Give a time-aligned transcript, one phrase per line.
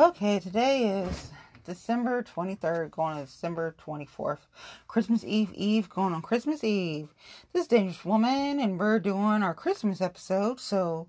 [0.00, 1.32] Okay, today is
[1.64, 4.38] December 23rd, going on December 24th.
[4.86, 7.08] Christmas Eve Eve, going on Christmas Eve.
[7.52, 10.60] This is Dangerous Woman, and we're doing our Christmas episode.
[10.60, 11.08] So,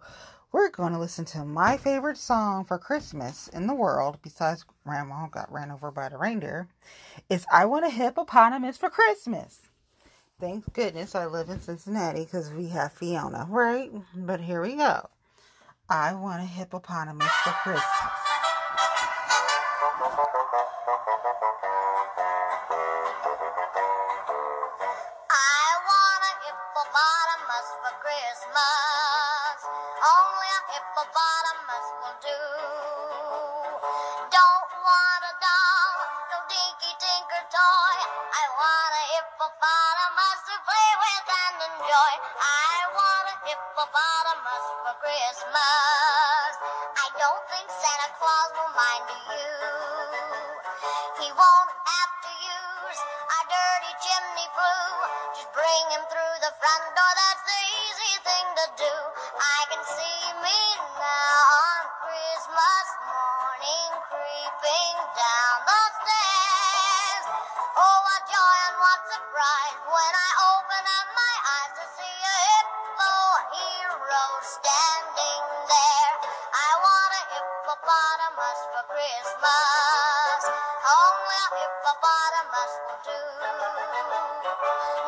[0.52, 5.28] we're going to listen to my favorite song for Christmas in the world, besides Grandma
[5.28, 6.68] got ran over by the reindeer,
[7.30, 9.60] is I Want a Hippopotamus for Christmas.
[10.40, 13.92] Thank goodness I live in Cincinnati because we have Fiona, right?
[14.16, 15.08] But here we go.
[15.92, 18.29] I want a hippopotamus for Christmas.
[68.20, 73.16] What joy and what surprise when I open up my eyes to see a hippo
[73.56, 76.14] hero standing there.
[76.52, 80.40] I want a hippopotamus for Christmas.
[80.52, 83.24] Only a hippopotamus will do.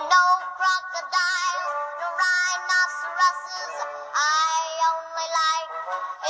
[0.08, 0.24] No
[0.56, 3.76] crocodiles, no rhinoceroses.
[4.16, 4.56] I
[4.88, 5.72] only like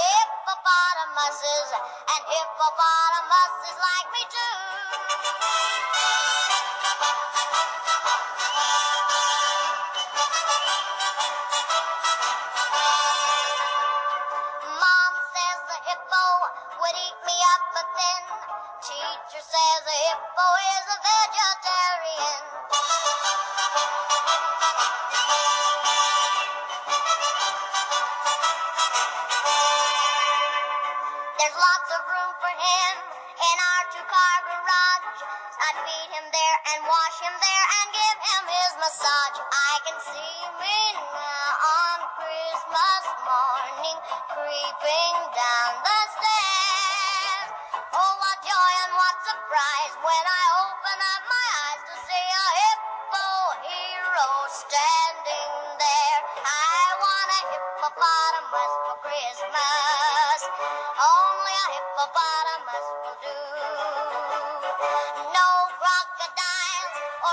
[0.01, 5.70] hippopotamuses, and hippopotamuses like me too.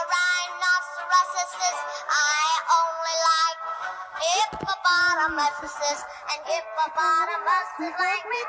[0.07, 1.79] Rhinoceroses.
[2.09, 2.43] I
[2.79, 3.61] only like
[4.23, 6.01] hippopotamuses,
[6.31, 8.41] and hippopotamuses like me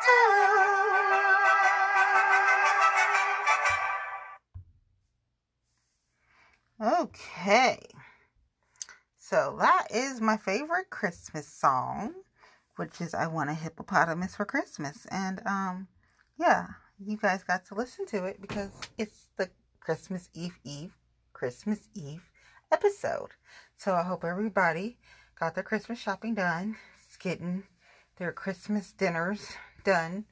[6.82, 7.80] Okay.
[9.18, 12.14] So that is my favorite Christmas song,
[12.78, 15.06] which is I Want a Hippopotamus for Christmas.
[15.12, 15.88] And um
[16.40, 16.68] yeah,
[17.00, 19.50] you guys got to listen to it because it's the
[19.81, 20.96] Christmas Eve Eve
[21.39, 22.29] Christmas Eve
[22.69, 23.29] episode.
[23.77, 24.97] So I hope everybody
[25.39, 26.75] got their Christmas shopping done.
[27.07, 27.63] It's getting
[28.17, 29.53] their Christmas dinners
[29.85, 30.25] done.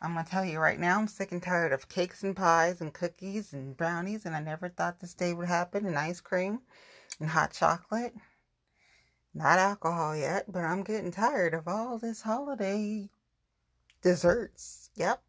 [0.00, 2.94] I'm gonna tell you right now, I'm sick and tired of cakes and pies and
[2.94, 5.84] cookies and brownies, and I never thought this day would happen.
[5.84, 6.60] And ice cream
[7.20, 8.14] and hot chocolate,
[9.34, 13.10] not alcohol yet, but I'm getting tired of all this holiday
[14.00, 14.88] desserts.
[14.94, 15.22] Yep,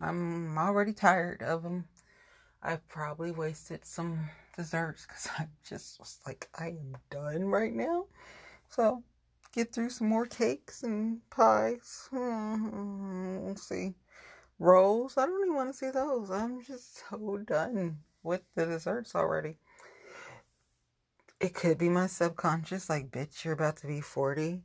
[0.00, 1.84] I'm already tired of them.
[2.60, 8.06] I probably wasted some desserts because I just was like, I am done right now.
[8.68, 9.02] So
[9.52, 12.08] get through some more cakes and pies.
[12.12, 13.44] Mm-hmm.
[13.44, 13.94] We'll see.
[14.58, 16.30] Rolls, I don't even want to see those.
[16.30, 19.58] I'm just so done with the desserts already.
[21.40, 24.62] It could be my subconscious, like, bitch, you're about to be 40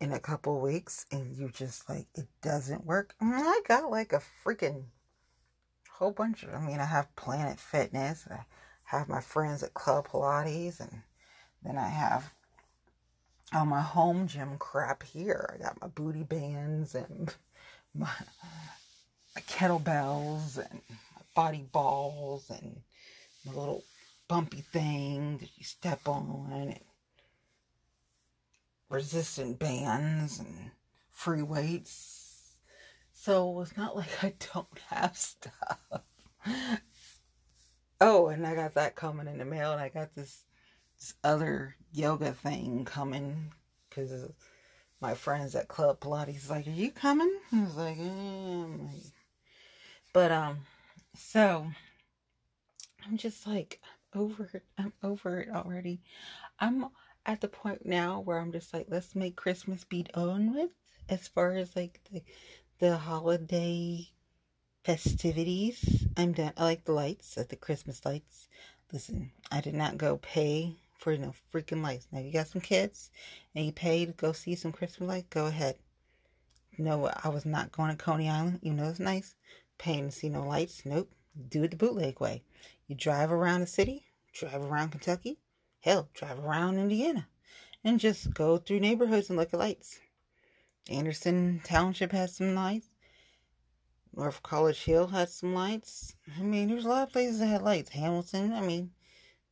[0.00, 3.14] in a couple weeks, and you just like, it doesn't work.
[3.22, 4.84] Mm, I got like a freaking
[5.90, 8.44] whole bunch of, I mean, I have Planet Fitness, I
[8.84, 11.02] have my friends at Club Pilates, and
[11.62, 12.32] then I have
[13.52, 15.54] all my home gym crap here.
[15.54, 17.34] I got my booty bands and
[17.94, 18.10] my,
[19.34, 22.80] my kettlebells and my body balls and
[23.44, 23.84] my little
[24.28, 26.80] bumpy thing that you step on and
[28.88, 30.70] resistant bands and
[31.10, 32.54] free weights.
[33.12, 35.78] So it's not like I don't have stuff.
[38.00, 40.44] Oh, and I got that coming in the mail, and I got this
[40.98, 43.52] this other yoga thing coming
[43.88, 44.30] because
[45.00, 49.10] my friends at Club Pilates like, "Are you coming?" I was like, eh.
[50.12, 50.58] But um,
[51.14, 51.66] so
[53.06, 53.80] I'm just like
[54.14, 54.64] over it.
[54.78, 56.00] I'm over it already.
[56.60, 56.86] I'm
[57.26, 60.70] at the point now where I'm just like, let's make Christmas be done with.
[61.08, 62.22] As far as like the
[62.78, 64.08] the holiday
[64.84, 66.52] festivities, I'm done.
[66.56, 68.48] I like the lights, like the Christmas lights.
[68.92, 72.06] Listen, I did not go pay for no freaking lights.
[72.12, 73.10] Now you got some kids
[73.54, 75.76] and you pay to go see some Christmas lights, go ahead.
[76.76, 79.34] No, I was not going to Coney Island, even though it's nice.
[79.78, 80.82] Paying to see no lights.
[80.84, 81.10] Nope.
[81.48, 82.42] Do it the bootleg way.
[82.86, 85.38] You drive around the city, drive around Kentucky,
[85.80, 87.26] hell, drive around Indiana,
[87.82, 90.00] and just go through neighborhoods and look at lights.
[90.88, 92.88] Anderson Township has some lights.
[94.16, 96.14] North College Hill had some lights.
[96.38, 97.90] I mean, there's a lot of places that had lights.
[97.90, 98.90] Hamilton, I mean,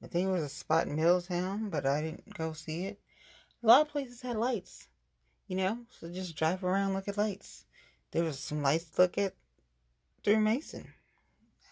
[0.02, 3.00] I think it was a spot in Middletown, but I didn't go see it.
[3.62, 4.88] A lot of places had lights,
[5.46, 7.64] you know, so just drive around, look at lights.
[8.10, 9.34] There was some lights to look at
[10.22, 10.92] through Mason.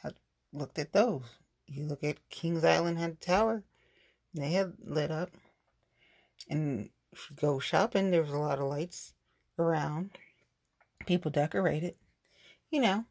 [0.05, 0.11] I
[0.53, 1.25] looked at those.
[1.67, 3.63] You look at Kings Island had a tower,
[4.35, 5.31] they had lit up.
[6.49, 9.15] And if you go shopping, there was a lot of lights
[9.59, 10.11] around.
[11.07, 11.95] People decorated,
[12.71, 13.05] you know.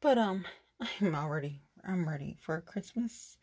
[0.00, 0.44] But um,
[1.00, 3.36] I'm already I'm ready for Christmas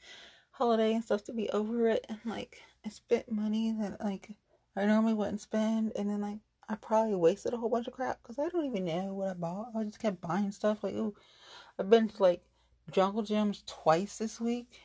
[0.52, 2.06] holiday and stuff to be over it.
[2.10, 4.30] And like I spent money that like
[4.76, 8.20] I normally wouldn't spend, and then like I probably wasted a whole bunch of crap
[8.22, 9.72] because I don't even know what I bought.
[9.76, 10.84] I just kept buying stuff.
[10.84, 11.16] Like ooh,
[11.78, 12.42] I've been to like
[12.92, 14.80] Jungle Jim's twice this week,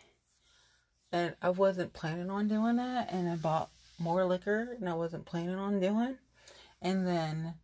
[1.13, 3.13] and I wasn't planning on doing that.
[3.13, 6.19] And I bought more liquor, and I wasn't planning on doing.
[6.83, 7.55] And then,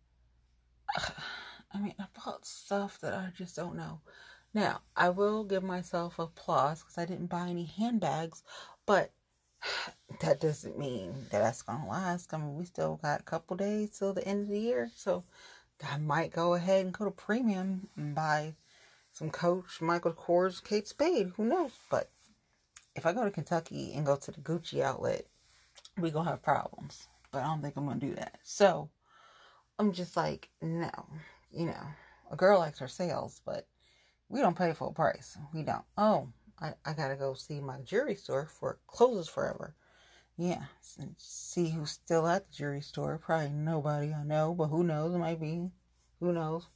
[1.74, 4.00] I mean, I bought stuff that I just don't know.
[4.54, 8.42] Now, I will give myself applause because I didn't buy any handbags,
[8.84, 9.12] but
[10.20, 12.34] that doesn't mean that that's gonna last.
[12.34, 15.24] I mean, we still got a couple days till the end of the year, so
[15.88, 18.54] I might go ahead and go to premium and buy
[19.12, 21.32] some Coach, Michael Kors, Kate Spade.
[21.36, 21.72] Who knows?
[21.90, 22.10] But
[22.94, 25.26] if I go to Kentucky and go to the Gucci outlet,
[25.98, 27.08] we gonna have problems.
[27.30, 28.38] But I don't think I'm gonna do that.
[28.42, 28.90] So
[29.78, 30.90] I'm just like, no,
[31.52, 31.86] you know,
[32.30, 33.66] a girl likes her sales, but
[34.28, 35.36] we don't pay full price.
[35.52, 35.84] We don't.
[35.96, 36.28] Oh,
[36.60, 39.74] I, I gotta go see my jewelry store for it closes forever.
[40.38, 40.62] Yeah,
[41.18, 43.18] see who's still at the jewelry store.
[43.18, 45.14] Probably nobody I know, but who knows?
[45.14, 45.70] It might be.
[46.20, 46.66] Who knows?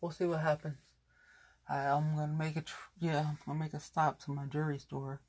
[0.00, 0.76] We'll see what happens.
[1.68, 2.68] I, I'm gonna make it.
[2.98, 5.20] Yeah, I'm gonna make a stop to my jewelry store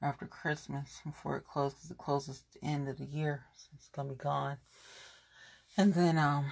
[0.00, 1.90] after Christmas before it closes.
[1.90, 4.56] It closes the end of the year, so it's gonna be gone.
[5.76, 6.46] And then um,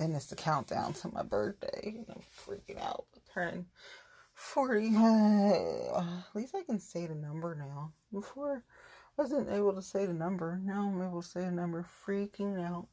[0.00, 1.94] then it's the countdown to my birthday.
[1.96, 3.66] And I'm freaking out, turning
[4.32, 4.88] forty.
[4.96, 7.92] at least I can say the number now.
[8.10, 8.64] Before
[9.18, 10.58] I wasn't able to say the number.
[10.64, 11.86] Now I'm able to say the number.
[12.06, 12.88] Freaking out.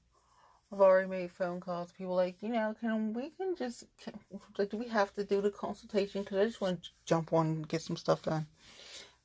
[0.72, 1.94] I've already made phone calls.
[1.94, 4.20] People like, you know, can we can just can,
[4.58, 6.24] like, do we have to do the consultation?
[6.24, 8.48] Because I just want to jump on and get some stuff done.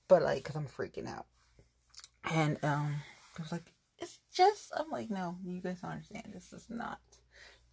[0.07, 1.27] But like, cause I'm freaking out.
[2.31, 2.95] And um,
[3.37, 4.73] I was like, it's just.
[4.77, 6.31] I'm like, no, you guys don't understand.
[6.33, 7.01] This is not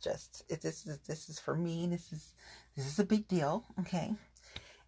[0.02, 0.48] just.
[0.50, 1.88] This is this is for me.
[1.88, 2.34] This is
[2.76, 3.66] this is a big deal.
[3.80, 4.14] Okay.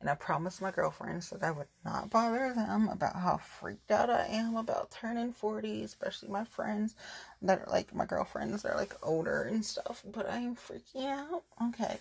[0.02, 4.10] And I promised my girlfriends that I would not bother them about how freaked out
[4.10, 6.96] I am about turning 40, especially my friends
[7.44, 11.44] that are like my girlfriends, they're like older and stuff, but I am freaking out.
[11.68, 12.00] Okay.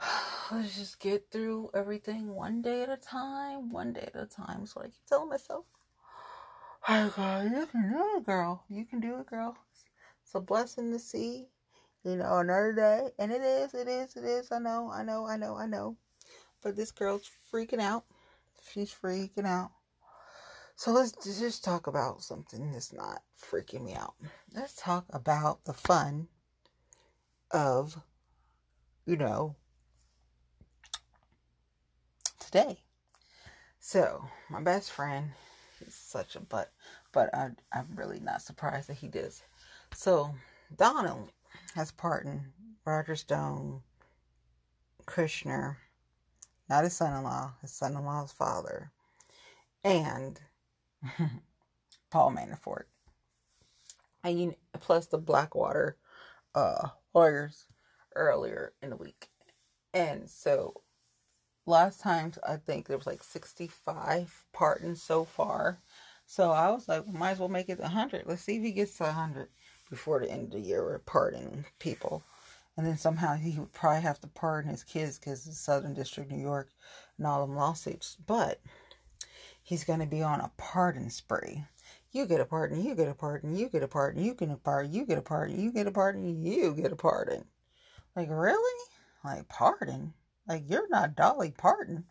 [0.52, 4.64] Let's just get through everything one day at a time, one day at a time.
[4.64, 5.64] So I keep telling myself,
[6.88, 8.62] Oh God, you can do it, girl.
[8.68, 9.56] You can do it, girl.
[10.22, 11.48] It's a blessing to see,
[12.04, 13.08] you know, another day.
[13.18, 14.52] And it is, it is, it is.
[14.52, 15.96] I know, I know, I know, I know.
[16.62, 18.04] But this girl's freaking out.
[18.72, 19.70] She's freaking out.
[20.76, 24.14] So let's just talk about something that's not freaking me out.
[24.54, 26.28] Let's talk about the fun
[27.50, 28.00] of,
[29.04, 29.56] you know,
[32.38, 32.78] today.
[33.80, 35.30] So, my best friend,
[35.78, 36.70] he's such a butt,
[37.12, 39.42] but I, I'm really not surprised that he does.
[39.94, 40.34] So,
[40.76, 41.30] Donald
[41.74, 42.42] has pardoned
[42.84, 43.82] Roger Stone,
[45.06, 45.76] Kushner,
[46.68, 48.90] not his son in law, his son in law's father,
[49.84, 50.40] and
[52.10, 52.84] Paul Manafort.
[54.24, 55.96] And you, plus the Blackwater
[56.54, 57.66] uh, lawyers
[58.14, 59.28] earlier in the week.
[59.94, 60.82] And so
[61.66, 65.80] last time, I think there was like 65 pardons so far.
[66.26, 68.24] So I was like, might as well make it 100.
[68.26, 69.48] Let's see if he gets to 100
[69.88, 70.84] before the end of the year.
[70.84, 72.22] We're pardoning people.
[72.76, 76.30] And then somehow he would probably have to pardon his kids because it's Southern District,
[76.30, 76.70] New York,
[77.16, 78.16] and all them lawsuits.
[78.26, 78.60] But
[79.62, 81.64] he's going to be on a pardon spree.
[82.12, 84.52] You get a pardon, you get a pardon, you get a pardon, you get a
[84.54, 87.44] pardon, you get a pardon, you get a pardon, you get a pardon.
[88.16, 88.84] Like, really?
[89.24, 90.14] Like, pardon?
[90.46, 92.04] Like, you're not Dolly Parton.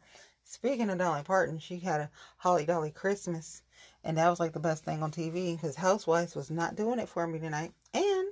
[0.43, 3.63] Speaking of Dolly Parton, she had a Holly Dolly Christmas,
[4.07, 7.09] and that was like the best thing on TV because Housewives was not doing it
[7.09, 7.73] for me tonight.
[7.93, 8.29] And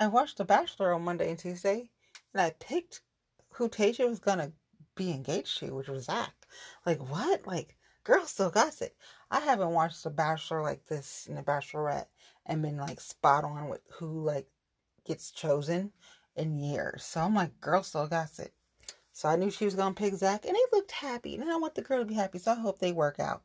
[0.00, 1.90] I watched The Bachelor on Monday and Tuesday,
[2.32, 3.02] and I picked
[3.50, 4.52] who Tayshia was gonna
[4.94, 6.32] be engaged to, which was Zach.
[6.86, 7.46] Like, what?
[7.46, 8.96] Like, girl still got it.
[9.30, 12.06] I haven't watched The Bachelor like this and The Bachelorette
[12.46, 14.48] and been like spot on with who like
[15.04, 15.92] gets chosen
[16.36, 17.04] in years.
[17.04, 18.54] So I'm like, girl still got it.
[19.12, 21.74] So I knew she was gonna pick Zach, and they looked happy, and I want
[21.74, 22.38] the girl to be happy.
[22.38, 23.42] So I hope they work out.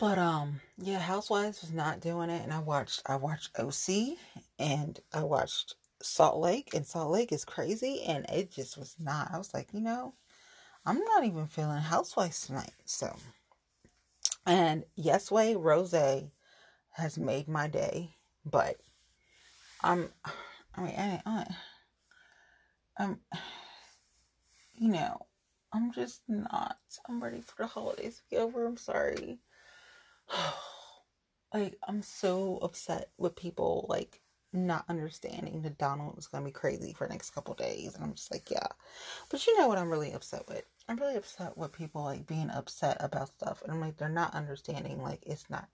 [0.00, 4.16] But um, yeah, Housewives was not doing it, and I watched I watched OC,
[4.58, 9.30] and I watched Salt Lake, and Salt Lake is crazy, and it just was not.
[9.30, 10.14] I was like, you know,
[10.86, 12.72] I'm not even feeling Housewives tonight.
[12.86, 13.14] So,
[14.46, 15.92] and Yes Way Rose
[16.92, 18.16] has made my day,
[18.46, 18.76] but
[19.82, 20.08] I'm,
[20.76, 21.46] I mean, I, I,
[22.98, 23.20] I'm,
[24.78, 25.26] you know,
[25.74, 26.78] I'm just not.
[27.06, 28.64] I'm ready for the holidays to be over.
[28.64, 29.40] I'm sorry.
[31.54, 34.20] like, I'm so upset with people, like,
[34.52, 37.94] not understanding that Donald going to be crazy for the next couple days.
[37.94, 38.66] And I'm just like, yeah.
[39.28, 40.64] But you know what I'm really upset with?
[40.88, 43.62] I'm really upset with people, like, being upset about stuff.
[43.62, 45.68] And I'm like, they're not understanding, like, it's not.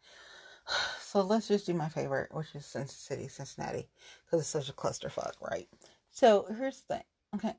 [1.00, 3.88] So let's just do my favorite, which is Cincinnati, Cincinnati,
[4.24, 5.66] because it's such a clusterfuck, right?
[6.10, 7.04] So here's the thing.
[7.36, 7.54] Okay.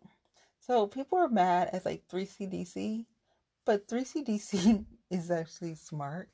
[0.59, 3.05] So people are mad at like 3CDC,
[3.65, 6.29] but 3CDC is actually smart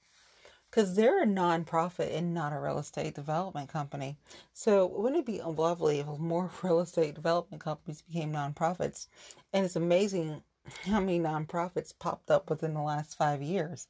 [0.73, 4.17] because they're a nonprofit and not a real estate development company.
[4.53, 9.05] So wouldn't it be lovely if more real estate development companies became nonprofits?
[9.53, 10.41] And it's amazing
[10.87, 13.87] how many nonprofits popped up within the last five years.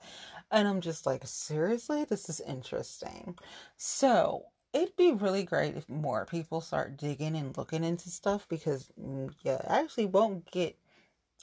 [0.52, 3.38] And I'm just like, seriously, this is interesting.
[3.78, 8.92] So it'd be really great if more people start digging and looking into stuff because
[9.00, 10.76] mm, yeah, I actually won't get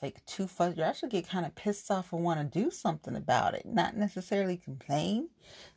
[0.02, 0.78] like too fuzzy.
[0.78, 3.97] You actually get kind of pissed off and want to do something about it, not
[3.97, 5.28] necessarily complain.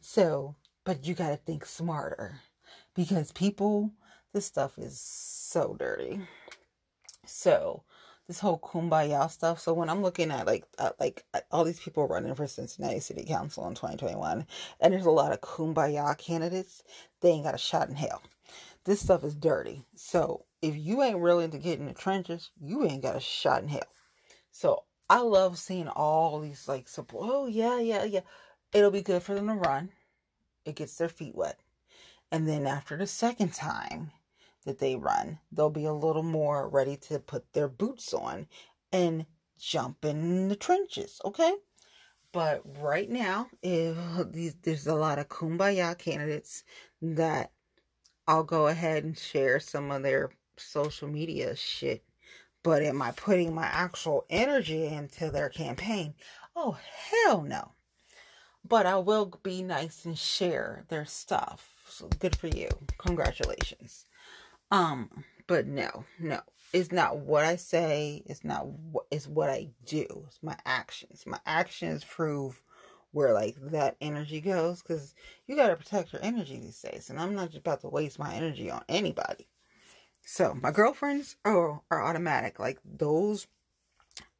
[0.01, 2.39] So, but you got to think smarter
[2.95, 3.91] because people,
[4.33, 6.21] this stuff is so dirty.
[7.25, 7.83] So,
[8.27, 9.59] this whole kumbaya stuff.
[9.59, 13.25] So when I'm looking at like uh, like all these people running for Cincinnati City
[13.25, 14.45] Council in 2021,
[14.79, 16.83] and there's a lot of kumbaya candidates,
[17.21, 18.21] they ain't got a shot in hell.
[18.85, 19.85] This stuff is dirty.
[19.95, 23.61] So if you ain't willing to get in the trenches, you ain't got a shot
[23.61, 23.81] in hell.
[24.53, 27.27] So I love seeing all these like support.
[27.29, 28.21] Oh yeah, yeah, yeah.
[28.71, 29.89] It'll be good for them to run.
[30.63, 31.59] It gets their feet wet,
[32.31, 34.11] and then after the second time
[34.63, 38.47] that they run, they'll be a little more ready to put their boots on
[38.91, 39.25] and
[39.59, 41.53] jump in the trenches, okay?
[42.31, 43.97] But right now, if
[44.61, 46.63] there's a lot of kumbaya candidates
[47.01, 47.51] that
[48.27, 52.03] I'll go ahead and share some of their social media shit.
[52.63, 56.15] But am I putting my actual energy into their campaign?
[56.55, 57.73] Oh, hell no.
[58.65, 61.83] But I will be nice and share their stuff.
[61.89, 62.69] So good for you.
[62.97, 64.05] Congratulations.
[64.71, 66.39] Um, but no, no,
[66.73, 68.23] it's not what I say.
[68.25, 70.23] It's not what it's what I do.
[70.27, 71.25] It's my actions.
[71.27, 72.63] My actions prove
[73.11, 75.13] where like that energy goes because
[75.45, 77.09] you got to protect your energy these days.
[77.09, 79.47] And I'm not about to waste my energy on anybody.
[80.25, 82.59] So my girlfriends are are automatic.
[82.59, 83.47] Like those,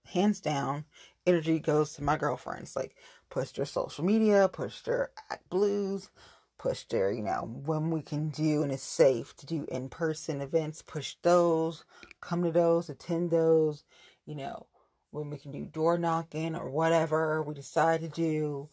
[0.05, 0.85] hands down,
[1.25, 2.75] energy goes to my girlfriends.
[2.75, 2.95] Like
[3.29, 5.11] push their social media, push their
[5.49, 6.09] blues,
[6.57, 10.41] push their, you know, when we can do and it's safe to do in person
[10.41, 11.83] events, push those,
[12.21, 13.83] come to those, attend those,
[14.25, 14.67] you know,
[15.11, 18.69] when we can do door knocking or whatever we decide to do,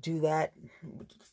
[0.00, 0.52] do that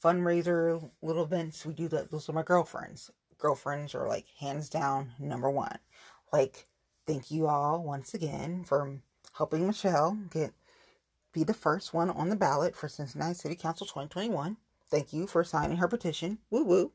[0.03, 1.65] fundraiser little events.
[1.65, 2.11] We do that.
[2.11, 3.11] Those are my girlfriends.
[3.37, 5.77] Girlfriends are like hands down number one.
[6.33, 6.67] Like,
[7.05, 8.99] thank you all once again for
[9.37, 10.53] helping Michelle get
[11.33, 14.57] be the first one on the ballot for Cincinnati City Council 2021.
[14.89, 16.39] Thank you for signing her petition.
[16.49, 16.91] Woo woo.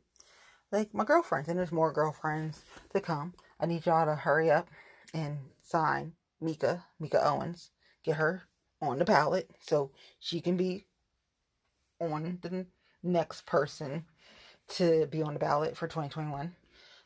[0.73, 3.35] Like my girlfriends, and there's more girlfriends to come.
[3.61, 4.69] I need y'all to hurry up
[5.15, 7.71] and sign Meeka, Meeka Owens.
[8.03, 8.45] Get her
[8.81, 10.87] on the ballot so she can be
[12.01, 12.67] on the
[13.03, 14.07] next person
[14.73, 16.55] to be on the ballot for 2021.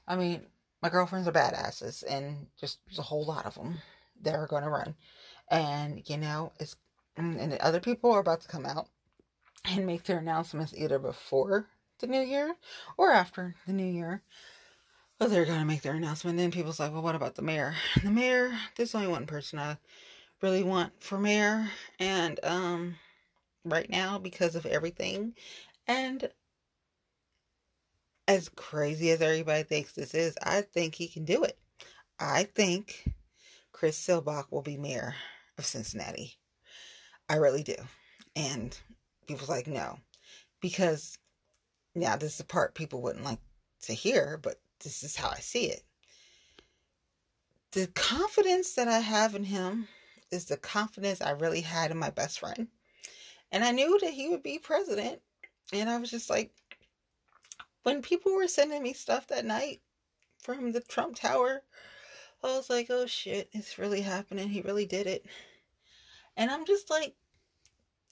[0.09, 0.43] I mean,
[0.83, 3.79] my girlfriends are badasses, and just there's a whole lot of them
[4.23, 4.95] that are going to run.
[5.51, 6.77] And, you know, it's,
[7.17, 8.89] and other people are about to come out
[9.65, 11.67] and make their announcements either before
[11.99, 12.55] the new year
[12.97, 14.23] or after the new year.
[15.19, 16.37] But they're going to make their announcement.
[16.37, 17.75] Then people's like, well, what about the mayor?
[18.03, 19.79] The mayor, there's only one person I
[20.43, 21.71] really want for mayor.
[21.99, 22.97] And um,
[23.65, 25.35] right now, because of everything,
[25.89, 26.29] and
[28.29, 31.59] as crazy as everybody thinks this is, I think he can do it.
[32.19, 33.09] I think
[33.73, 35.15] Chris Seelbach will be mayor
[35.59, 36.39] of Cincinnati.
[37.29, 37.77] I really do.
[38.35, 38.77] And
[39.27, 39.99] people's like, no.
[40.61, 41.19] Because
[41.95, 43.39] now this is the part people wouldn't like
[43.83, 45.83] to hear, but this is how I see it.
[47.73, 49.89] The confidence that I have in him
[50.31, 52.69] is the confidence I really had in my best friend.
[53.53, 55.21] And I knew that he would be president.
[55.73, 56.53] And I was just like,
[57.87, 59.81] when people were sending me stuff that night
[60.41, 61.63] from the Trump Tower,
[62.43, 64.49] I was like, oh shit, it's really happening.
[64.49, 65.25] He really did it.
[66.37, 67.15] And I'm just like,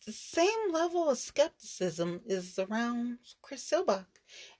[0.07, 4.07] the same level of skepticism is around Chris Seelbach.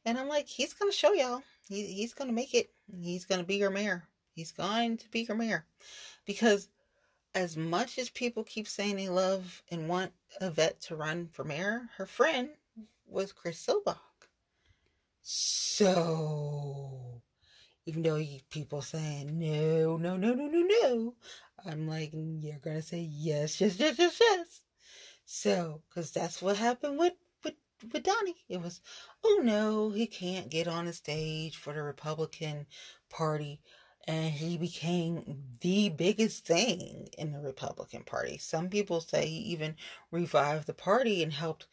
[0.05, 1.45] And I'm like, he's going to show y'all.
[1.69, 2.71] He, he's going to make it.
[3.01, 4.09] He's going to be your mayor.
[4.35, 5.65] He's going to be your mayor.
[6.27, 6.67] Because
[7.37, 11.83] as much as people keep saying they love and want Yvette to run for mayor,
[11.99, 12.49] her friend
[13.07, 14.01] was Chris Seelbach.
[15.25, 17.21] So,
[17.87, 21.15] even though people saying no, no, no, no, no, no,
[21.67, 24.61] I'm like, you're gonna say yes, yes, yes, yes, yes.
[25.27, 27.15] So, because that's what happened with
[27.45, 27.55] with
[27.93, 28.45] with Donnie.
[28.49, 28.81] It was,
[29.25, 32.67] oh no, he can't get on the stage for the Republican
[33.11, 33.61] Party
[34.07, 38.39] and he became the biggest thing in the Republican Party.
[38.39, 39.77] Some people say he even
[40.11, 41.67] revived the party and helped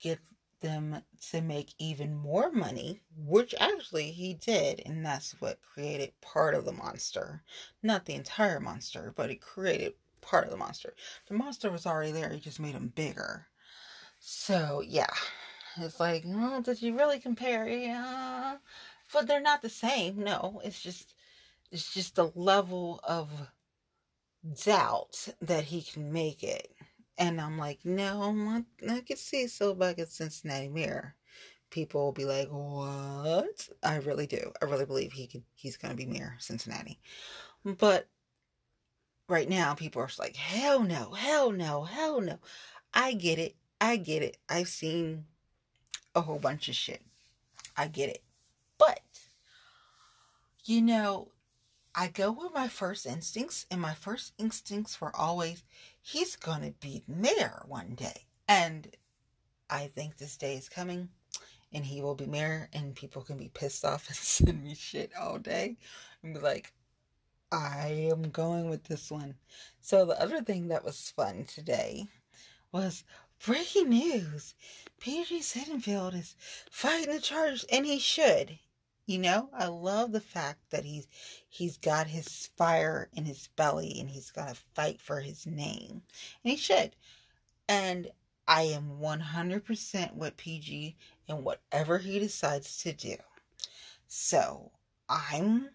[0.00, 0.18] get
[0.64, 6.54] them to make even more money, which actually he did, and that's what created part
[6.54, 7.42] of the monster.
[7.82, 10.94] Not the entire monster, but it created part of the monster.
[11.28, 13.46] The monster was already there, he just made him bigger.
[14.18, 15.06] So, yeah.
[15.76, 17.68] It's like, oh, did you really compare?
[17.68, 18.56] Yeah.
[19.12, 20.22] But they're not the same.
[20.24, 21.14] No, it's just
[21.70, 23.30] it's just the level of
[24.64, 26.73] doubt that he can make it.
[27.16, 31.14] And I'm like, no, I, can see Seelbach at Cincinnati mayor.
[31.70, 33.68] People will be like, what?
[33.82, 34.52] I really do.
[34.60, 35.44] I really believe he can.
[35.54, 36.98] He's going to be mayor Cincinnati.
[37.64, 38.08] But
[39.28, 42.38] right now, people are like, hell no, hell no, hell no.
[42.92, 43.56] I get it.
[43.80, 44.36] I get it.
[44.48, 45.24] I've seen
[46.14, 47.02] a whole bunch of shit.
[47.76, 48.22] I get it.
[48.78, 49.00] But,
[50.64, 51.28] you know,
[51.94, 55.62] I go with my first instincts, and my first instincts were always,
[56.04, 58.26] he's going to be mayor one day.
[58.46, 58.94] And
[59.70, 61.08] I think this day is coming,
[61.72, 65.12] and he will be mayor, and people can be pissed off and send me shit
[65.18, 65.78] all day
[66.22, 66.72] and be like,
[67.50, 69.36] I am going with this one.
[69.80, 72.06] So, the other thing that was fun today
[72.70, 73.04] was
[73.44, 74.54] breaking news.
[75.00, 76.36] PG Sittenfeld is
[76.70, 78.58] fighting the charge, and he should.
[79.06, 81.06] You know, I love the fact that he's
[81.48, 86.02] he's got his fire in his belly and he's gonna fight for his name.
[86.42, 86.96] And he should.
[87.68, 88.10] And
[88.46, 90.96] I am 100% with PG
[91.28, 93.16] in whatever he decides to do.
[94.06, 94.70] So
[95.08, 95.70] I'm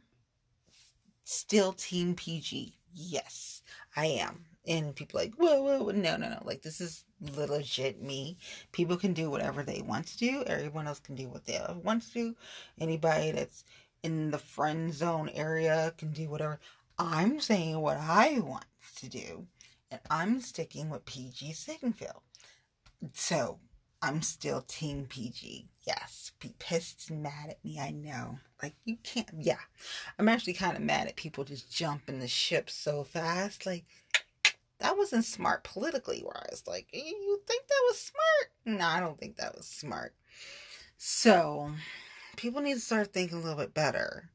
[1.23, 2.75] still Team PG.
[2.93, 3.61] Yes,
[3.95, 4.45] I am.
[4.67, 6.41] And people like, whoa, whoa, no, no, no.
[6.43, 8.37] Like, this is legit me.
[8.71, 10.43] People can do whatever they want to do.
[10.45, 12.35] Everyone else can do what they want to do.
[12.79, 13.63] Anybody that's
[14.03, 16.59] in the friend zone area can do whatever.
[16.97, 18.65] I'm saying what I want
[18.97, 19.47] to do.
[19.89, 22.21] And I'm sticking with PG Sittenfeld.
[23.13, 23.59] So,
[24.01, 25.67] I'm still Team PG.
[25.85, 27.79] Yes, be pissed and mad at me.
[27.79, 28.39] I know.
[28.61, 29.29] Like, you can't.
[29.37, 29.59] Yeah.
[30.17, 33.65] I'm actually kind of mad at people just jumping the ship so fast.
[33.65, 33.85] Like,
[34.79, 36.63] that wasn't smart politically wise.
[36.65, 38.79] Like, you think that was smart?
[38.79, 40.13] No, I don't think that was smart.
[40.97, 41.71] So,
[42.37, 44.29] people need to start thinking a little bit better.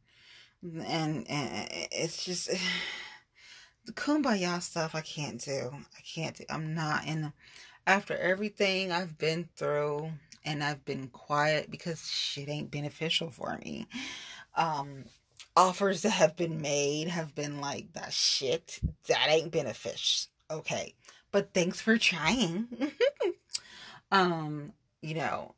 [0.63, 2.51] And, and it's just
[3.87, 5.71] the kumbaya stuff I can't do.
[5.73, 6.45] I can't do.
[6.51, 7.33] I'm not in.
[7.87, 10.11] After everything I've been through,
[10.45, 13.87] and I've been quiet because shit ain't beneficial for me.
[14.57, 15.05] Um,
[15.57, 20.95] offers that have been made have been like that shit that ain't beneficial okay.
[21.31, 22.69] But thanks for trying.
[24.13, 25.55] um, you know,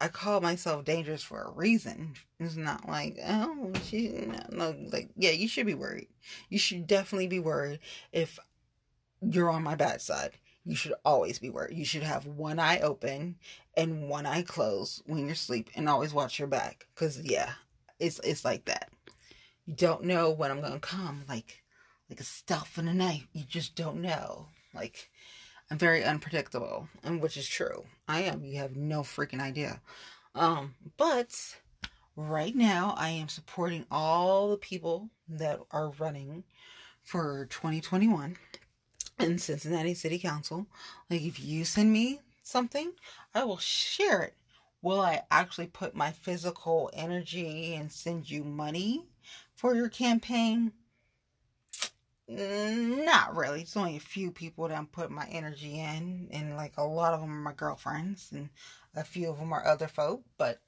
[0.00, 2.14] I call myself dangerous for a reason.
[2.38, 6.08] It's not like, oh, she, no, like, yeah, you should be worried.
[6.50, 7.78] You should definitely be worried
[8.12, 8.38] if
[9.22, 10.32] you're on my bad side.
[10.66, 11.78] You should always be worried.
[11.78, 13.36] You should have one eye open
[13.76, 16.86] and one eye closed when you're asleep and always watch your back.
[16.94, 17.52] Cause yeah,
[17.98, 18.90] it's, it's like that.
[19.66, 21.24] You don't know when I'm to come.
[21.28, 21.63] Like,
[22.08, 23.24] like a stealth in the night.
[23.32, 24.48] You just don't know.
[24.74, 25.10] Like,
[25.70, 27.84] I'm very unpredictable, and which is true.
[28.08, 28.44] I am.
[28.44, 29.80] You have no freaking idea.
[30.34, 31.56] Um, but
[32.16, 36.44] right now, I am supporting all the people that are running
[37.02, 38.36] for 2021
[39.20, 40.66] in Cincinnati City Council.
[41.08, 42.92] Like, if you send me something,
[43.34, 44.34] I will share it.
[44.82, 49.06] Will I actually put my physical energy and send you money
[49.54, 50.72] for your campaign?
[52.30, 53.62] Mm, Not really.
[53.62, 57.12] It's only a few people that I'm putting my energy in, and like a lot
[57.14, 58.48] of them are my girlfriends, and
[58.94, 60.22] a few of them are other folk.
[60.38, 60.60] But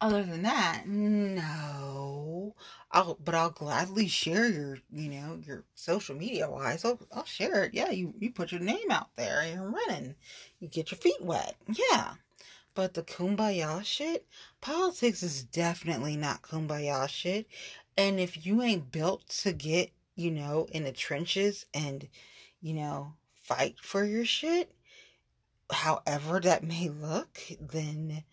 [0.00, 2.54] other than that, no.
[2.92, 6.84] I'll, but I'll gladly share your, you know, your social media wise.
[6.84, 7.74] I'll, I'll share it.
[7.74, 10.16] Yeah, you, you put your name out there and you're running.
[10.60, 11.56] You get your feet wet.
[11.68, 12.14] Yeah.
[12.74, 14.26] But the kumbaya shit,
[14.62, 17.46] politics is definitely not kumbaya shit.
[17.96, 22.08] And if you ain't built to get, you know, in the trenches and,
[22.60, 24.74] you know, fight for your shit,
[25.70, 28.24] however that may look, then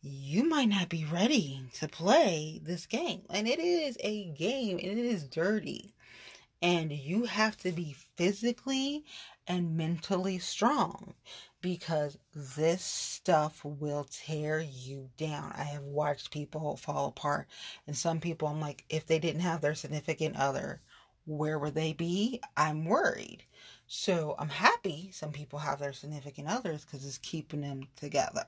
[0.00, 3.20] you might not be ready to play this game.
[3.28, 5.92] And it is a game and it is dirty.
[6.62, 9.04] And you have to be physically
[9.46, 11.12] and mentally strong
[11.60, 15.52] because this stuff will tear you down.
[15.54, 17.48] I have watched people fall apart,
[17.86, 20.80] and some people, I'm like, if they didn't have their significant other,
[21.26, 22.40] where would they be?
[22.56, 23.44] I'm worried.
[23.86, 28.46] So I'm happy some people have their significant others because it's keeping them together.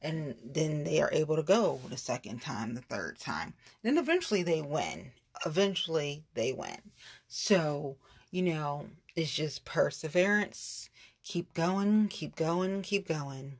[0.00, 3.54] And then they are able to go the second time, the third time.
[3.82, 5.10] Then eventually they win.
[5.44, 6.78] Eventually they win.
[7.26, 7.96] So,
[8.30, 10.90] you know, it's just perseverance.
[11.24, 13.58] Keep going, keep going, keep going.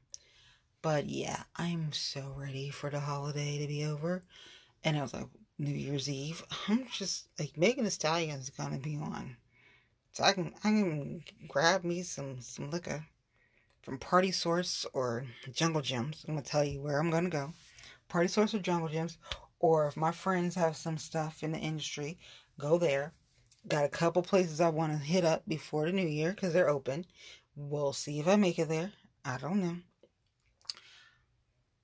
[0.81, 4.23] But yeah, I'm so ready for the holiday to be over.
[4.85, 5.27] And I was like,
[5.61, 9.37] New Year's Eve, I'm just like Megan Thee Stallion's gonna be on.
[10.13, 13.05] So I can I can grab me some some liquor
[13.83, 16.25] from Party Source or Jungle Jim's.
[16.29, 17.53] I'm gonna tell you where I'm gonna go.
[18.09, 19.19] Party Source or Jungle Jim's.
[19.61, 22.19] Or if my friends have some stuff in the industry,
[22.59, 23.13] go there.
[23.67, 26.69] Got a couple places I want to hit up before the new year because they're
[26.69, 27.05] open.
[27.57, 28.93] We'll see if I make it there.
[29.25, 29.79] I don't know.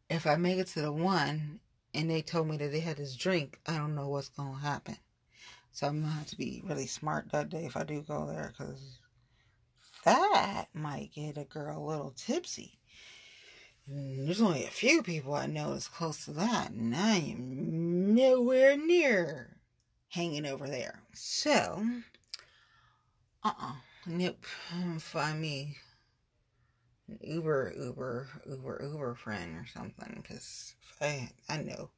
[0.08, 1.58] If I make it to the one
[1.94, 4.60] and they told me that they had this drink, I don't know what's going to
[4.60, 4.96] happen.
[5.72, 8.26] So I'm going to have to be really smart that day if I do go
[8.26, 8.98] there because
[10.04, 12.78] that might get a girl a little tipsy.
[13.86, 18.14] And there's only a few people I know that's close to that, and I am
[18.14, 19.58] nowhere near
[20.08, 21.02] hanging over there.
[21.12, 21.86] So,
[23.42, 23.72] uh uh
[24.06, 24.44] nope.
[24.98, 25.76] Find me
[27.08, 31.90] an Uber, Uber, Uber, Uber friend or something, because I, I know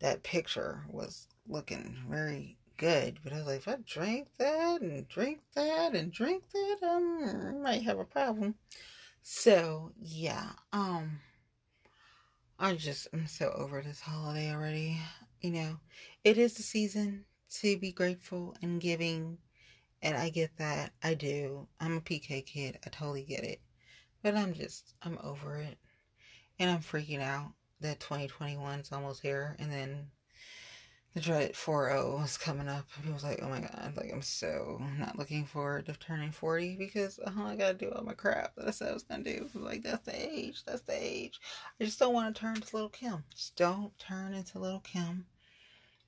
[0.00, 5.08] that picture was looking very good, but I was like, if I drink that and
[5.08, 8.56] drink that and drink that, um, I might have a problem.
[9.22, 11.20] So yeah, um,
[12.58, 14.98] I just I'm so over this holiday already.
[15.40, 15.76] You know,
[16.24, 17.24] it is the season
[17.60, 19.38] to be grateful and giving,
[20.02, 20.92] and I get that.
[21.02, 21.68] I do.
[21.80, 22.78] I'm a PK kid.
[22.86, 23.60] I totally get it,
[24.24, 25.76] but I'm just I'm over it,
[26.58, 30.06] and I'm freaking out that 2021 is almost here, and then
[31.12, 32.86] the dreaded 40 was coming up.
[33.06, 36.76] I was like, oh my god, like I'm so not looking forward to turning 40
[36.76, 39.50] because uh, I gotta do all my crap that I said I was gonna do.
[39.54, 41.38] Like that's the age, that's the age.
[41.78, 43.24] I just don't want to turn into little Kim.
[43.36, 45.26] Just don't turn into little Kim.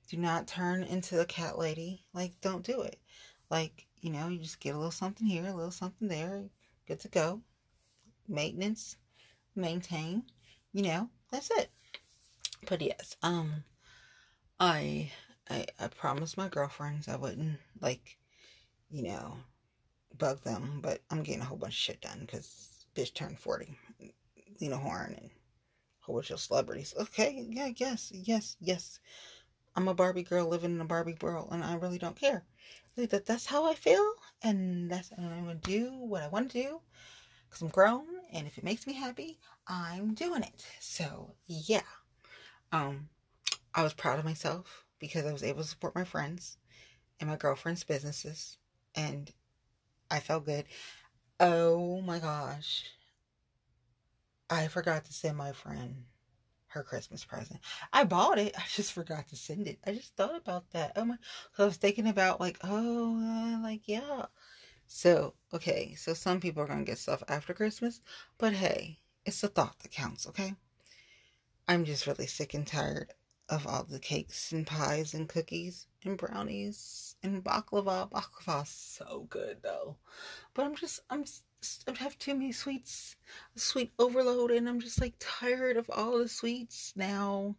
[0.09, 2.03] Do not turn into the cat lady.
[2.15, 2.99] Like don't do it.
[3.51, 6.45] Like you know, you just get a little something here, a little something there.
[6.87, 7.41] Good to go.
[8.27, 8.97] Maintenance,
[9.55, 10.23] maintain.
[10.73, 11.69] You know, that's it.
[12.67, 13.63] But yes, um.
[14.59, 15.11] I,
[15.49, 18.17] I I promised my girlfriends I wouldn't like,
[18.89, 19.37] you know,
[20.17, 23.77] bug them, but I'm getting a whole bunch of shit done because bitch turned forty,
[24.59, 26.95] Lena Horne and a whole bunch of celebrities.
[26.99, 28.99] Okay, yeah, yes, yes, yes.
[29.75, 32.43] I'm a Barbie girl living in a Barbie world, and I really don't care.
[32.95, 36.63] That that's how I feel, and that's and I'm gonna do what I want to
[36.63, 36.81] do
[37.47, 40.65] because I'm grown, and if it makes me happy, I'm doing it.
[40.79, 41.81] So yeah,
[42.71, 43.09] um.
[43.73, 46.57] I was proud of myself because I was able to support my friends
[47.19, 48.57] and my girlfriend's businesses
[48.95, 49.31] and
[50.09, 50.65] I felt good.
[51.39, 52.85] Oh my gosh.
[54.49, 56.05] I forgot to send my friend
[56.67, 57.59] her Christmas present.
[57.93, 58.55] I bought it.
[58.57, 59.79] I just forgot to send it.
[59.85, 60.93] I just thought about that.
[60.95, 61.15] Oh my,
[61.55, 64.25] cause I was thinking about like, oh, uh, like yeah.
[64.87, 68.01] So okay, so some people are gonna get stuff after Christmas,
[68.37, 70.25] but hey, it's the thought that counts.
[70.27, 70.55] Okay.
[71.67, 73.13] I'm just really sick and tired
[73.49, 78.09] of all the cakes and pies and cookies and brownies and baklava.
[78.09, 79.97] Baklava so good though,
[80.53, 81.25] but I'm just I'm
[81.87, 83.15] I have too many sweets,
[83.55, 87.55] sweet overload, and I'm just like tired of all the sweets now.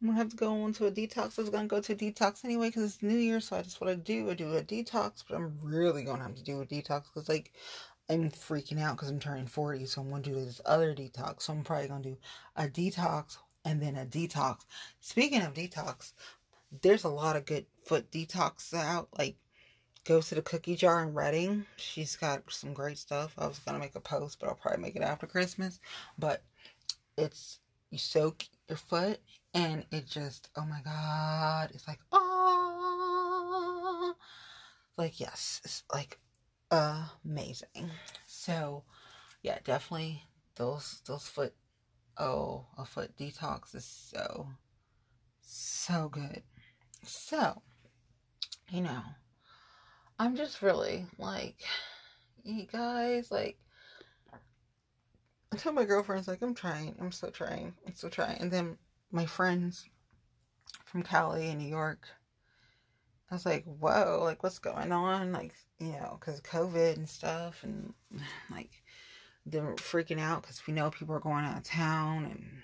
[0.00, 1.38] I'm gonna have to go into a detox.
[1.38, 3.80] I was gonna go to a detox anyway because it's New Year, so I just
[3.80, 6.66] want to do I do a detox, but I'm really gonna have to do a
[6.66, 7.52] detox because like
[8.08, 11.42] I'm freaking out because I'm turning 40, so I'm gonna do this other detox.
[11.42, 12.16] So I'm probably gonna do
[12.56, 13.36] a detox
[13.66, 14.60] and then a detox.
[15.00, 16.14] Speaking of detox,
[16.80, 19.36] there's a lot of good foot detox out, like
[20.04, 21.66] go to the cookie jar in Reading.
[21.76, 23.34] She's got some great stuff.
[23.36, 25.78] I was gonna make a post, but I'll probably make it after Christmas.
[26.18, 26.42] But
[27.18, 27.58] it's
[27.90, 29.20] you soak your foot
[29.54, 34.14] and it just oh my god, it's like oh
[34.96, 36.18] like yes, it's like
[36.70, 37.90] amazing.
[38.26, 38.84] So
[39.42, 40.24] yeah, definitely
[40.56, 41.54] those those foot
[42.18, 44.48] oh a foot detox is so
[45.42, 46.42] so good.
[47.04, 47.62] So
[48.70, 49.00] you know,
[50.18, 51.62] I'm just really like,
[52.44, 53.58] you guys, like,
[55.52, 58.40] I tell my girlfriends, like, I'm trying, I'm still trying, I'm still trying.
[58.40, 58.76] And then
[59.10, 59.88] my friends
[60.84, 62.08] from Cali and New York,
[63.30, 65.32] I was like, whoa, like, what's going on?
[65.32, 67.94] Like, you know, because COVID and stuff, and
[68.50, 68.82] like,
[69.46, 72.62] they're freaking out because we know people are going out of town, and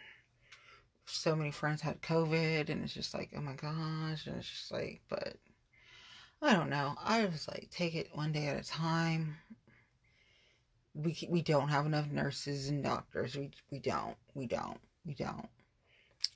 [1.07, 4.73] so many friends had COVID, and it's just like, oh my gosh, and it's just
[4.73, 5.37] like, but
[6.43, 6.95] I don't know.
[7.03, 9.37] I was like, take it one day at a time.
[10.95, 13.37] We we don't have enough nurses and doctors.
[13.37, 14.17] We we don't.
[14.35, 14.79] We don't.
[15.05, 15.49] We don't.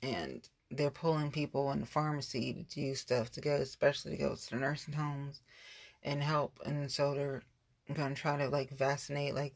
[0.01, 4.35] And they're pulling people in the pharmacy to do stuff to go, especially to go
[4.35, 5.41] to the nursing homes
[6.03, 6.59] and help.
[6.65, 7.43] And so they're
[7.93, 9.55] gonna try to like vaccinate, like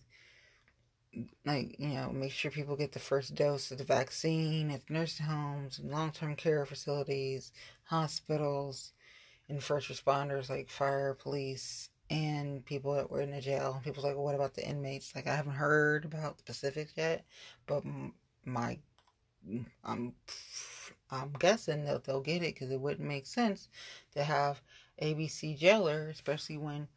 [1.45, 4.93] like you know, make sure people get the first dose of the vaccine at the
[4.93, 7.51] nursing homes and long term care facilities,
[7.86, 8.91] hospitals
[9.49, 13.81] and first responders like fire, police, and people that were in the jail.
[13.84, 15.15] People's like, well, what about the inmates?
[15.15, 17.25] Like, I haven't heard about the specifics yet,
[17.67, 17.84] but
[18.45, 18.79] my,
[19.84, 20.13] I'm,
[21.12, 23.69] I'm guessing that they'll get it because it wouldn't make sense
[24.13, 24.62] to have
[25.01, 26.88] ABC jailer, especially when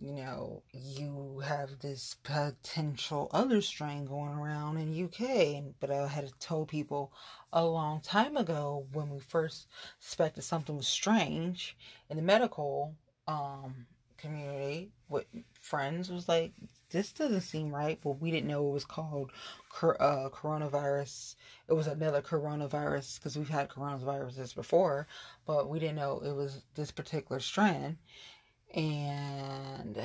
[0.00, 5.74] you know, you have this potential other strain going around in UK.
[5.78, 7.12] But I had told people
[7.52, 9.66] a long time ago when we first
[9.98, 11.76] suspected something was strange
[12.08, 12.94] in the medical
[13.28, 15.26] um, community with
[15.60, 16.52] friends was like,
[16.90, 17.98] this doesn't seem right.
[18.02, 19.32] But we didn't know it was called
[19.82, 21.36] uh, coronavirus.
[21.68, 25.06] It was another coronavirus because we've had coronaviruses before,
[25.46, 27.96] but we didn't know it was this particular strand
[28.74, 30.00] and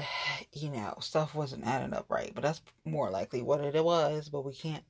[0.54, 4.44] you know stuff wasn't adding up right but that's more likely what it was but
[4.44, 4.84] we can't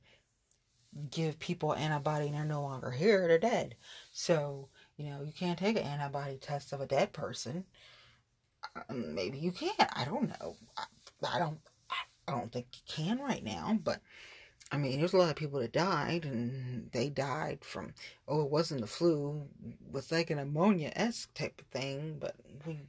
[1.10, 3.74] give people antibody and they're no longer here they're dead
[4.12, 7.64] so you know you can't take an antibody test of a dead person
[8.88, 10.84] um, maybe you can't i don't know I,
[11.34, 11.58] I don't
[12.28, 14.00] I don't think you can right now but
[14.72, 17.94] I mean, there's a lot of people that died, and they died from,
[18.26, 22.34] oh, it wasn't the flu, it was like an ammonia esque type of thing, but
[22.66, 22.80] we,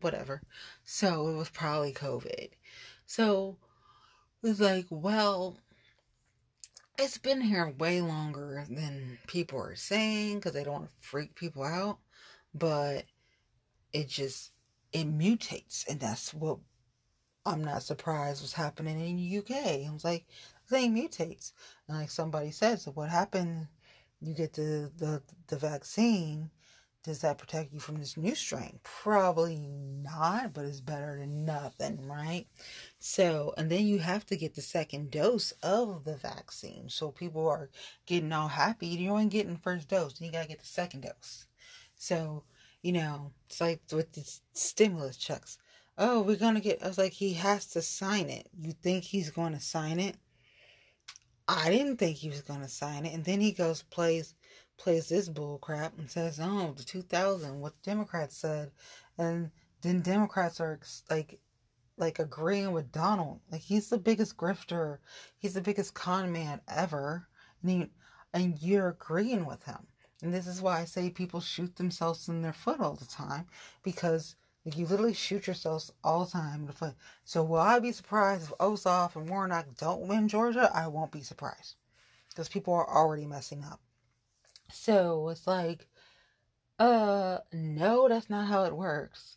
[0.00, 0.40] whatever.
[0.84, 2.48] So it was probably COVID.
[3.06, 3.58] So
[4.42, 5.58] it was like, well,
[6.98, 11.34] it's been here way longer than people are saying because they don't want to freak
[11.34, 11.98] people out,
[12.54, 13.04] but
[13.92, 14.52] it just,
[14.94, 16.58] it mutates, and that's what
[17.44, 19.86] I'm not surprised what's happening in the UK.
[19.86, 20.26] I was like,
[20.68, 21.52] thing mutates.
[21.88, 23.66] And like somebody said, so what happened?
[24.20, 26.50] You get the, the, the vaccine.
[27.02, 28.78] Does that protect you from this new strain?
[28.84, 32.46] Probably not, but it's better than nothing, right?
[33.00, 36.88] So, and then you have to get the second dose of the vaccine.
[36.88, 37.70] So people are
[38.06, 38.86] getting all happy.
[38.86, 41.46] You're only getting first dose, you gotta get the second dose.
[41.96, 42.44] So,
[42.82, 45.58] you know, it's like with the stimulus checks.
[45.98, 46.82] Oh, we're gonna get.
[46.82, 48.48] I was like, he has to sign it.
[48.58, 50.16] You think he's going to sign it?
[51.48, 54.34] I didn't think he was gonna sign it, and then he goes plays
[54.78, 58.70] plays this bull crap and says, "Oh, the 2000, what the Democrats said,"
[59.18, 59.50] and
[59.82, 61.40] then Democrats are like
[61.98, 63.40] like agreeing with Donald.
[63.50, 64.98] Like he's the biggest grifter,
[65.38, 67.28] he's the biggest con man ever,
[67.62, 67.90] and he,
[68.32, 69.86] and you're agreeing with him.
[70.22, 73.46] And this is why I say people shoot themselves in their foot all the time
[73.82, 76.94] because like you literally shoot yourselves all the time in the foot.
[77.24, 80.70] So will I be surprised if Ossoff and Warnock don't win Georgia?
[80.72, 81.74] I won't be surprised.
[82.28, 83.80] Because people are already messing up.
[84.72, 85.86] So it's like,
[86.78, 89.36] uh, no, that's not how it works.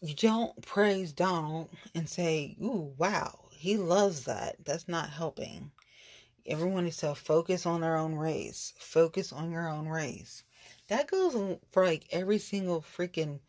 [0.00, 4.56] You don't praise Donald and say, ooh, wow, he loves that.
[4.64, 5.72] That's not helping.
[6.46, 8.72] Everyone needs to focus on their own race.
[8.78, 10.44] Focus on your own race.
[10.88, 13.40] That goes for like every single freaking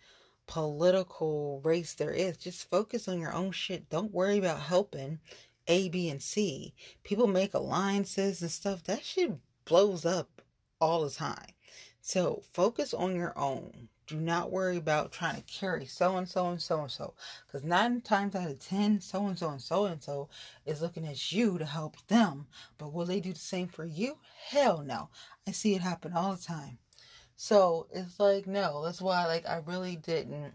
[0.48, 2.38] political race there is.
[2.38, 3.90] Just focus on your own shit.
[3.90, 5.20] Don't worry about helping
[5.68, 6.74] A, B, and C.
[7.04, 8.84] People make alliances and stuff.
[8.84, 9.34] That shit
[9.66, 10.42] blows up
[10.80, 11.54] all the time.
[12.02, 13.90] So focus on your own.
[14.08, 17.14] Do not worry about trying to carry so and so and so and so.
[17.46, 20.30] Because nine times out of ten, so and so and so and so
[20.66, 22.48] is looking at you to help them.
[22.78, 24.20] But will they do the same for you?
[24.48, 25.10] Hell no.
[25.46, 26.78] I see it happen all the time.
[27.38, 30.54] So it's like, no, that's why, like, I really didn't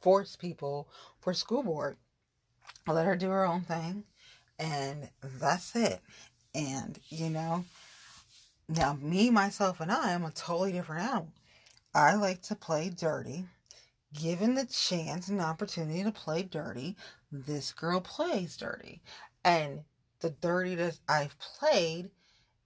[0.00, 0.88] force people
[1.20, 1.96] for school board.
[2.86, 4.04] I let her do her own thing,
[4.58, 6.00] and that's it.
[6.54, 7.64] And you know,
[8.68, 11.32] now me, myself, and I am a totally different animal.
[11.94, 13.46] I like to play dirty.
[14.12, 16.96] Given the chance and opportunity to play dirty,
[17.32, 19.02] this girl plays dirty.
[19.44, 19.80] And
[20.20, 22.10] the dirty that I've played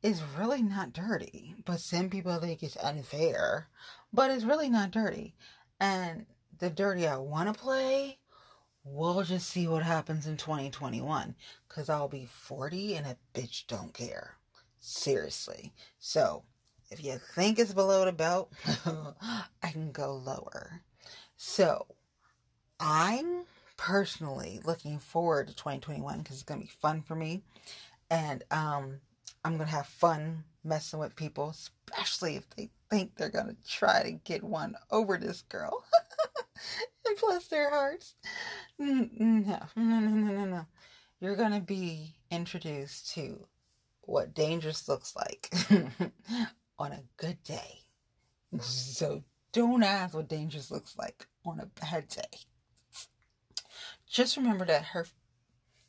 [0.03, 1.55] is really not dirty.
[1.65, 3.69] But some people think it's unfair,
[4.13, 5.35] but it's really not dirty.
[5.81, 6.27] And
[6.59, 8.19] the dirty I want to play,
[8.85, 11.35] we'll just see what happens in 2021.
[11.69, 14.35] Because I'll be 40 and a bitch don't care.
[14.81, 15.73] Seriously.
[15.99, 16.45] So,
[16.91, 18.53] if you think it's below the belt,
[19.63, 20.83] I can go lower.
[21.37, 21.87] So,
[22.81, 23.45] I'm
[23.77, 27.43] personally looking forward to 2021 because it's going to be fun for me.
[28.11, 29.01] And um,
[29.45, 33.71] I'm going to have fun messing with people, especially if they think they're going to
[33.71, 35.85] try to get one over this girl
[37.07, 38.15] and bless their hearts.
[38.79, 40.67] No, no, no, no, no, no.
[41.21, 43.47] You're going to be introduced to
[44.03, 45.53] what dangerous looks like
[46.79, 47.81] on a good day.
[48.61, 52.39] So don't ask what dangerous looks like on a bad day.
[54.09, 55.07] Just remember that her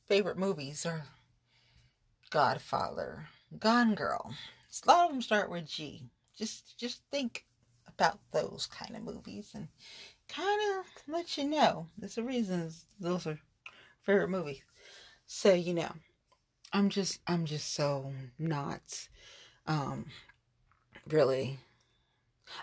[0.07, 1.05] favorite movies are
[2.29, 4.33] Godfather, Gone Girl.
[4.83, 6.03] A lot of them start with G.
[6.37, 7.45] Just just think
[7.87, 9.67] about those kind of movies and
[10.27, 11.87] kind of let you know.
[11.97, 13.39] There's a reason those are
[14.03, 14.61] favorite movies.
[15.25, 15.91] So you know,
[16.71, 19.07] I'm just I'm just so not
[19.65, 20.05] um
[21.07, 21.57] really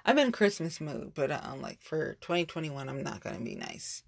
[0.05, 4.05] I'm in Christmas mood, but um like for 2021 I'm not to be nice.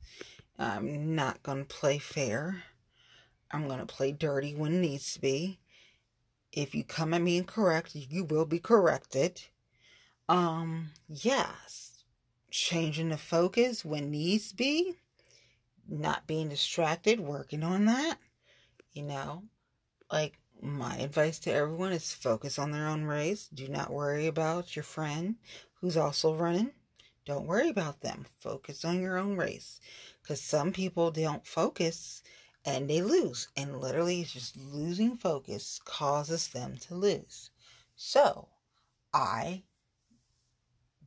[0.58, 2.62] I'm not to play fair.
[3.50, 5.58] I'm to play dirty when needs to be.
[6.52, 9.42] If you come at me incorrect, you will be corrected.
[10.28, 12.04] Um yes.
[12.50, 14.94] Changing the focus when needs be.
[15.88, 18.18] Not being distracted, working on that.
[18.92, 19.44] You know,
[20.10, 23.48] like my advice to everyone is focus on their own race.
[23.52, 25.36] Do not worry about your friend
[25.80, 26.72] who's also running.
[27.24, 28.26] Don't worry about them.
[28.40, 29.80] Focus on your own race.
[30.22, 32.22] Because some people don't focus
[32.68, 33.48] and they lose.
[33.56, 37.50] And literally, it's just losing focus causes them to lose.
[37.96, 38.48] So,
[39.14, 39.62] I,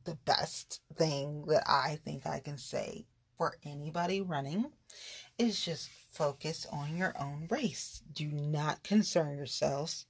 [0.04, 3.06] the best thing that I think I can say
[3.38, 4.72] for anybody running
[5.38, 8.02] is just focus on your own race.
[8.12, 10.06] Do not concern yourselves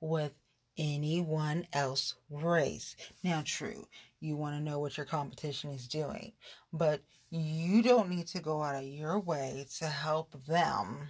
[0.00, 0.32] with
[0.78, 2.94] anyone else race.
[3.24, 3.88] Now, true,
[4.20, 6.32] you want to know what your competition is doing,
[6.72, 7.00] but
[7.34, 11.08] you don't need to go out of your way to help them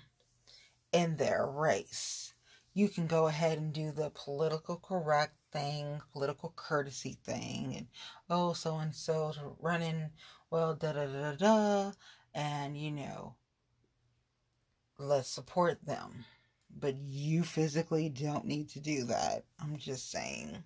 [0.92, 2.32] in their race.
[2.74, 7.86] You can go ahead and do the political correct thing, political courtesy thing, and
[8.30, 10.10] oh, so and so's running,
[10.48, 11.92] well, da da da da,
[12.32, 13.34] and you know,
[14.98, 16.24] let's support them.
[16.70, 19.42] But you physically don't need to do that.
[19.60, 20.62] I'm just saying.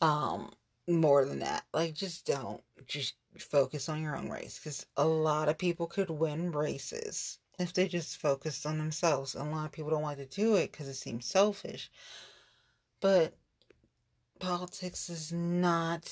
[0.00, 0.52] Um,
[0.88, 2.62] more than that, like just don't.
[2.86, 7.72] Just focus on your own race because a lot of people could win races if
[7.72, 9.34] they just focused on themselves.
[9.34, 11.90] A lot of people don't want to do it because it seems selfish.
[13.00, 13.34] But
[14.38, 16.10] politics is not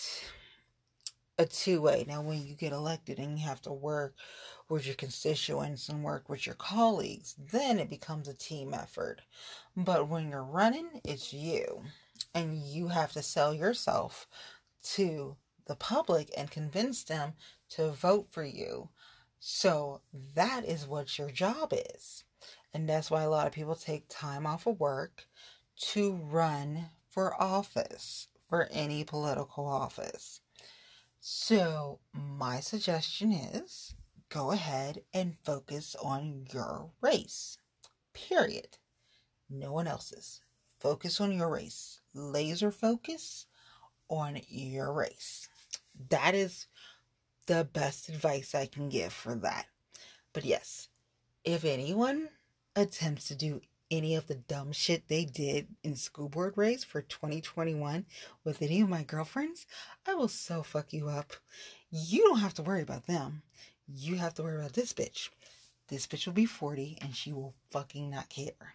[1.38, 2.04] a two way.
[2.08, 4.14] Now, when you get elected and you have to work
[4.68, 9.22] with your constituents and work with your colleagues, then it becomes a team effort.
[9.76, 11.82] But when you're running, it's you.
[12.34, 14.26] And you have to sell yourself
[14.94, 17.34] to the public and convince them
[17.70, 18.88] to vote for you.
[19.38, 20.00] So
[20.34, 22.24] that is what your job is.
[22.72, 25.26] And that's why a lot of people take time off of work
[25.92, 30.40] to run for office, for any political office.
[31.20, 33.94] So, my suggestion is
[34.28, 37.58] go ahead and focus on your race.
[38.12, 38.78] Period.
[39.50, 40.40] No one else's.
[40.78, 42.00] Focus on your race.
[42.14, 43.46] Laser focus
[44.08, 45.48] on your race.
[46.10, 46.66] That is
[47.46, 49.66] the best advice I can give for that.
[50.32, 50.88] But yes,
[51.44, 52.28] if anyone
[52.74, 57.02] attempts to do any of the dumb shit they did in school board race for
[57.02, 58.04] 2021
[58.44, 59.66] with any of my girlfriends,
[60.06, 61.34] I will so fuck you up.
[61.90, 63.42] You don't have to worry about them.
[63.86, 65.30] You have to worry about this bitch.
[65.88, 68.74] This bitch will be 40 and she will fucking not care.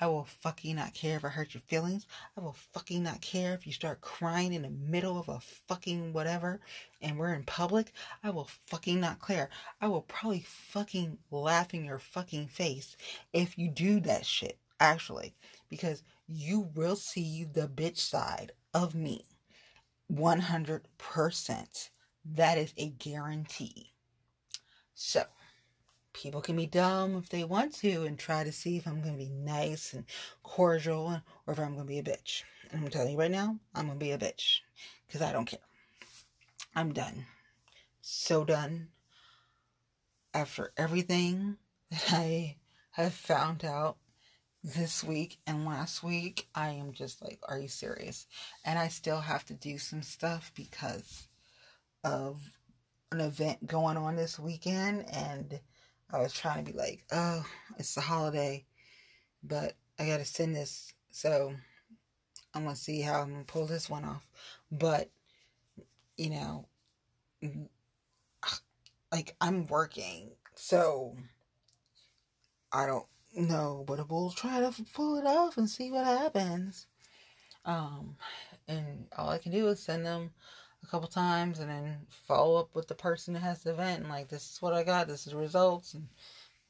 [0.00, 2.06] I will fucking not care if I hurt your feelings.
[2.36, 6.14] I will fucking not care if you start crying in the middle of a fucking
[6.14, 6.60] whatever
[7.02, 7.92] and we're in public.
[8.24, 9.50] I will fucking not care.
[9.80, 12.96] I will probably fucking laugh in your fucking face
[13.34, 15.34] if you do that shit, actually,
[15.68, 19.26] because you will see the bitch side of me
[20.10, 21.90] 100%.
[22.24, 23.92] That is a guarantee.
[24.94, 25.24] So,
[26.12, 29.14] people can be dumb if they want to and try to see if I'm going
[29.14, 30.04] to be nice and
[30.42, 32.42] cordial or if I'm going to be a bitch.
[32.70, 34.60] And I'm telling you right now, I'm going to be a bitch
[35.06, 35.60] because I don't care.
[36.74, 37.26] I'm done.
[38.00, 38.88] So done.
[40.32, 41.56] After everything
[41.90, 42.56] that I
[42.92, 43.96] have found out
[44.62, 48.26] this week and last week, I am just like, are you serious?
[48.64, 51.28] And I still have to do some stuff because
[52.04, 52.50] of
[53.10, 55.06] an event going on this weekend.
[55.12, 55.60] And
[56.12, 57.44] I was trying to be like, oh,
[57.78, 58.64] it's the holiday,
[59.42, 60.92] but I got to send this.
[61.10, 61.54] So
[62.54, 64.28] I'm to see how I'm to pull this one off.
[64.72, 65.10] But,
[66.16, 66.66] you know,
[69.12, 70.30] like I'm working.
[70.54, 71.16] So
[72.72, 76.86] I don't know, but we'll try to pull it off and see what happens.
[77.64, 78.16] Um,
[78.66, 80.30] and all I can do is send them
[80.82, 84.08] a couple times and then follow up with the person that has the event and
[84.08, 86.08] like this is what I got, this is the results and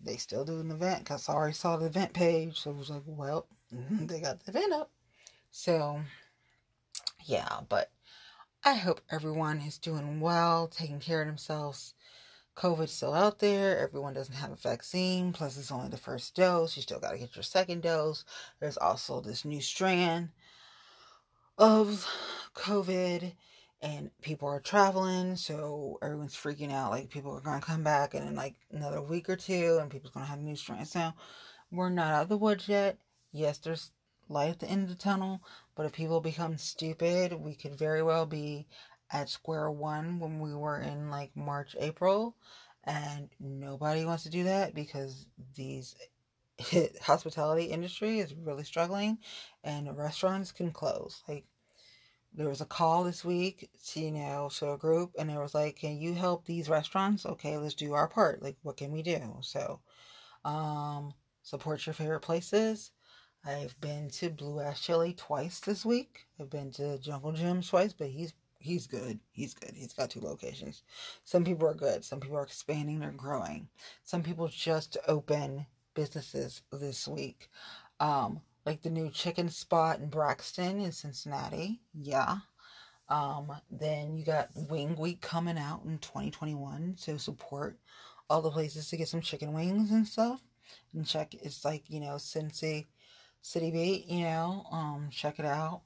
[0.00, 2.90] they still do an event because I already saw the event page, so it was
[2.90, 4.90] like, well, they got the event up.
[5.50, 6.00] So
[7.24, 7.90] yeah, but
[8.64, 11.94] I hope everyone is doing well, taking care of themselves,
[12.60, 13.78] COVID's still out there.
[13.78, 15.32] Everyone doesn't have a vaccine.
[15.32, 16.76] Plus, it's only the first dose.
[16.76, 18.24] You still got to get your second dose.
[18.60, 20.28] There's also this new strand
[21.56, 22.06] of
[22.54, 23.32] COVID,
[23.82, 25.36] and people are traveling.
[25.36, 26.90] So everyone's freaking out.
[26.90, 30.20] Like, people are to come back in, like another week or two, and people's to
[30.20, 30.94] have new strands.
[30.94, 31.14] Now,
[31.70, 32.98] we're not out of the woods yet.
[33.32, 33.92] Yes, there's
[34.28, 35.42] light at the end of the tunnel,
[35.74, 38.66] but if people become stupid, we could very well be
[39.12, 42.36] at square one when we were in like March, April,
[42.84, 45.26] and nobody wants to do that because
[45.56, 45.96] these
[47.02, 49.18] hospitality industry is really struggling
[49.64, 51.22] and restaurants can close.
[51.28, 51.44] Like
[52.34, 55.54] there was a call this week to you know to a group and it was
[55.54, 57.26] like, Can you help these restaurants?
[57.26, 58.42] Okay, let's do our part.
[58.42, 59.36] Like what can we do?
[59.40, 59.80] So
[60.44, 62.92] um support your favorite places.
[63.44, 66.26] I've been to Blue Ash Chili twice this week.
[66.38, 69.18] I've been to Jungle Jim twice, but he's he's good.
[69.32, 69.72] He's good.
[69.74, 70.82] He's got two locations.
[71.24, 72.04] Some people are good.
[72.04, 73.68] Some people are expanding or growing.
[74.04, 77.48] Some people just open businesses this week.
[77.98, 78.40] Um,
[78.70, 81.80] like the new chicken spot in Braxton in Cincinnati.
[81.92, 82.36] Yeah.
[83.08, 86.94] Um, then you got Wing Week coming out in 2021.
[86.96, 87.76] So support
[88.28, 90.40] all the places to get some chicken wings and stuff.
[90.94, 92.86] And check it's like, you know, Cincy
[93.42, 95.82] City Beat, you know, um, check it out.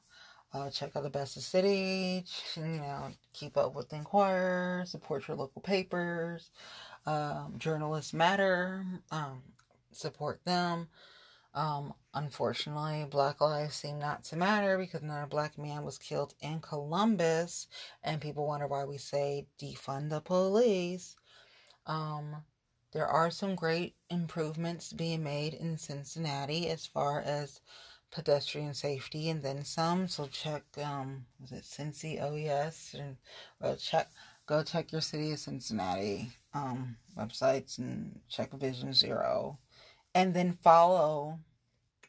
[0.52, 2.26] Uh, check out the best of city.
[2.54, 4.84] You know, keep up with the Inquirer.
[4.84, 6.50] Support your local papers.
[7.06, 8.84] Um, journalists matter.
[9.10, 9.40] Um,
[9.90, 10.88] support them.
[11.54, 16.60] Um, unfortunately, Black lives seem not to matter because another black man was killed in
[16.60, 17.68] Columbus,
[18.02, 21.14] and people wonder why we say defund the police.
[21.86, 22.44] Um,
[22.92, 27.60] there are some great improvements being made in Cincinnati as far as
[28.10, 30.06] pedestrian safety and then some.
[30.06, 33.16] So check um was it Cincy OES and
[33.60, 34.10] well check
[34.46, 39.58] go check your city of Cincinnati um websites and check Vision Zero.
[40.14, 41.40] And then follow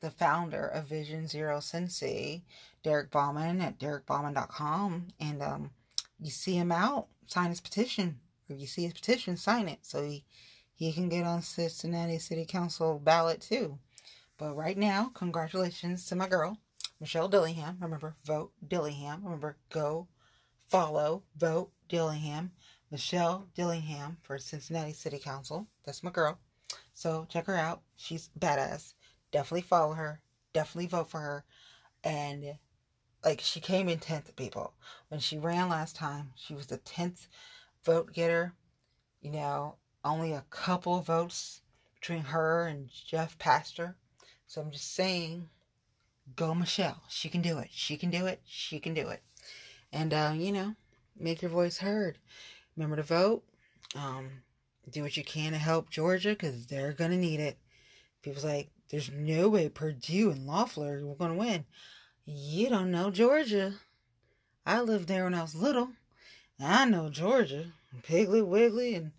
[0.02, 2.44] the founder of Vision Zero Cincy,
[2.84, 5.72] Derek Bauman at derekbauman.com and um
[6.20, 8.20] you see him out, sign his petition.
[8.48, 10.24] If you see his petition, sign it so he
[10.76, 13.80] he can get on Cincinnati City Council ballot too.
[14.38, 16.60] But right now, congratulations to my girl,
[17.00, 17.78] Michelle Dillingham.
[17.80, 19.24] Remember, vote Dillingham.
[19.24, 20.08] Remember, go
[20.68, 22.52] follow, vote Dillingham.
[22.92, 25.68] Michelle Dillingham for Cincinnati City Council.
[25.86, 26.40] That's my girl.
[26.96, 27.82] So check her out.
[27.98, 28.94] She's badass.
[29.32, 30.22] Definitely follow her.
[30.54, 31.44] Definitely vote for her.
[32.04, 32.58] And
[33.24, 34.74] like she came in 10th, people.
[35.10, 37.28] When she ran last time, she was the 10th
[37.84, 38.54] vote getter.
[39.22, 39.76] You know,
[40.06, 41.62] only a couple votes
[42.00, 43.98] between her and Jeff Pastor.
[44.48, 45.50] So I'm just saying,
[46.36, 47.04] go Michelle.
[47.10, 47.70] She can do it.
[47.72, 48.42] She can do it.
[48.46, 49.22] She can do it.
[49.92, 50.76] And, uh, you know,
[51.20, 52.20] make your voice heard.
[52.78, 53.44] Remember to vote.
[53.96, 54.44] Um,
[54.92, 57.58] do what you can to help Georgia because they're going to need it.
[58.22, 61.66] People's like, there's no way Perdue and Loeffler were going to win.
[62.26, 63.74] You don't know Georgia.
[64.66, 65.90] I lived there when I was little.
[66.60, 67.68] I know Georgia.
[68.04, 69.12] Piggly Wiggly and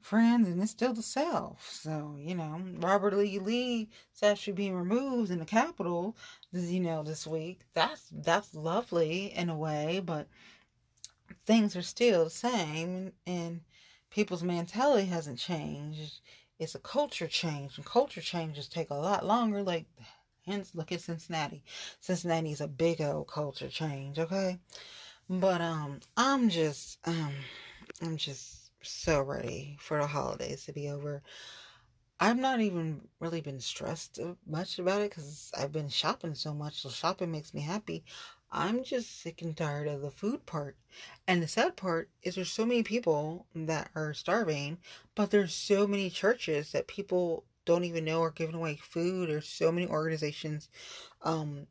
[0.00, 1.66] friends and it's still the South.
[1.68, 6.16] So, you know, Robert Lee Lee is actually being removed in the Capitol,
[6.52, 7.60] you know, this week.
[7.72, 10.28] That's that's lovely in a way, but
[11.46, 13.62] things are still the same and
[14.14, 16.20] people's mentality hasn't changed.
[16.60, 19.60] It's a culture change, and culture changes take a lot longer.
[19.62, 19.86] Like,
[20.46, 21.64] hence, look at Cincinnati.
[22.00, 24.60] Cincinnati is a big old culture change, okay?
[25.28, 27.32] But um, I'm just um,
[28.00, 31.22] I'm just so ready for the holidays to be over.
[32.20, 36.82] I've not even really been stressed much about it because I've been shopping so much.
[36.82, 38.04] So shopping makes me happy.
[38.54, 40.76] I'm just sick and tired of the food part.
[41.26, 44.78] And the sad part is there's so many people that are starving,
[45.16, 49.28] but there's so many churches that people don't even know are giving away food.
[49.28, 50.68] There's so many organizations
[51.22, 51.66] um,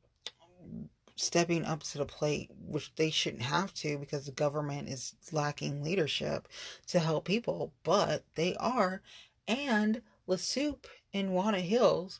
[1.15, 5.83] stepping up to the plate, which they shouldn't have to because the government is lacking
[5.83, 6.49] leadership
[6.87, 9.01] to help people, but they are.
[9.47, 12.19] And La Soupe in Walnut Hills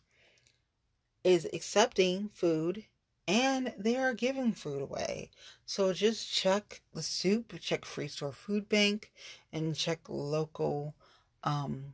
[1.26, 2.86] is accepting food
[3.28, 5.30] and they are giving food away.
[5.65, 9.11] So just check the soup, check Free Store Food Bank,
[9.51, 10.95] and check local
[11.43, 11.93] um,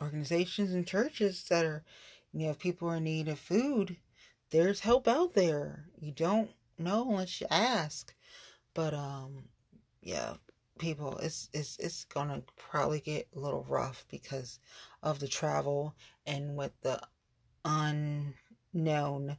[0.00, 1.84] organizations and churches that are,
[2.32, 3.96] you know, if people are in need of food,
[4.50, 5.86] there's help out there.
[5.98, 8.14] You don't know unless you ask.
[8.74, 9.44] But um,
[10.02, 10.34] yeah,
[10.78, 14.58] people, it's it's it's gonna probably get a little rough because
[15.02, 15.94] of the travel
[16.26, 17.00] and with the
[17.64, 19.38] unknown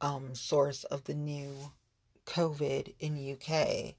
[0.00, 1.52] um, source of the new
[2.26, 3.94] COVID in UK.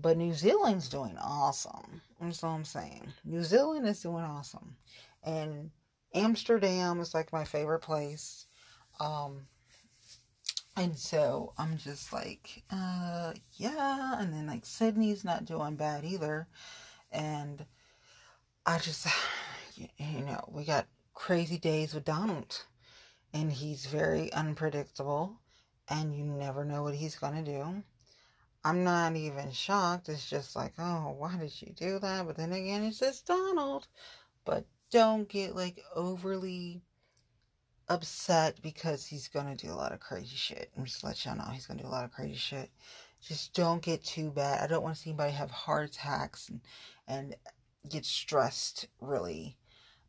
[0.00, 2.00] But New Zealand's doing awesome.
[2.20, 3.12] That's all I'm saying.
[3.24, 4.76] New Zealand is doing awesome.
[5.24, 5.70] And
[6.14, 8.46] Amsterdam is like my favorite place.
[9.00, 9.48] Um,
[10.76, 14.20] and so I'm just like, uh, yeah.
[14.20, 16.46] And then like Sydney's not doing bad either.
[17.10, 17.66] And
[18.64, 19.06] I just,
[19.76, 22.62] you know, we got crazy days with Donald
[23.32, 25.40] and he's very unpredictable
[25.88, 27.82] and you never know what he's going to do.
[28.64, 30.08] I'm not even shocked.
[30.08, 32.26] It's just like, oh, why did she do that?
[32.26, 33.86] But then again, it's just Donald.
[34.44, 36.82] But don't get like overly
[37.88, 40.70] upset because he's going to do a lot of crazy shit.
[40.76, 42.70] I'm just let y'all know he's going to do a lot of crazy shit.
[43.20, 44.62] Just don't get too bad.
[44.62, 46.60] I don't want to see anybody have heart attacks and,
[47.06, 47.34] and
[47.88, 49.56] get stressed really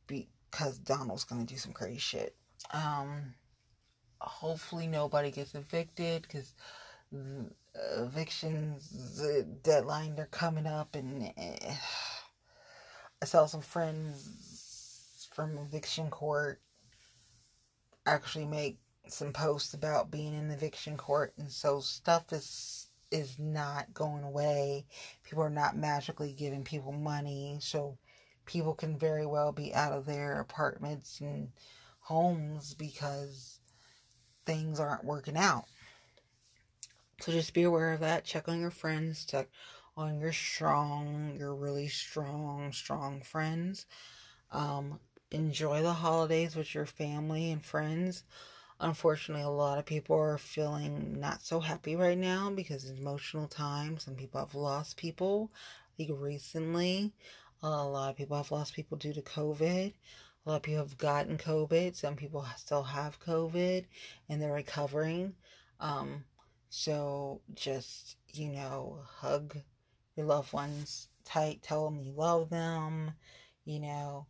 [0.07, 2.36] because Donald's going to do some crazy shit.
[2.72, 3.34] Um,
[4.20, 6.53] hopefully nobody gets evicted because
[7.97, 9.24] evictions
[9.64, 11.76] deadline they're coming up and eh,
[13.22, 16.62] I saw some friends from eviction court
[18.05, 23.91] actually make some posts about being in eviction court and so stuff is is not
[23.93, 24.86] going away.
[25.24, 27.97] People are not magically giving people money so
[28.45, 31.49] people can very well be out of their apartments and
[32.10, 33.60] homes because
[34.43, 35.66] things aren't working out.
[37.22, 38.26] So just be aware of that.
[38.26, 39.26] Check on your friends.
[39.26, 39.47] Check
[39.95, 43.86] on your strong, your really strong, strong friends.
[44.51, 44.99] Um,
[45.30, 48.24] enjoy the holidays with your family and friends.
[48.80, 53.47] Unfortunately, a lot of people are feeling not so happy right now because it's emotional
[53.47, 53.99] time.
[53.99, 55.51] Some people have lost people.
[55.53, 57.14] I think recently,
[57.62, 59.93] a lot of people have lost people due to COVID.
[60.50, 61.95] A lot of people have gotten COVID.
[61.95, 63.86] Some people still have COVID
[64.28, 65.36] and they're recovering.
[65.80, 66.24] Um,
[66.72, 69.56] so just, you know, hug
[70.16, 71.62] your loved ones tight.
[71.62, 73.12] Tell them you love them.
[73.64, 74.26] You know,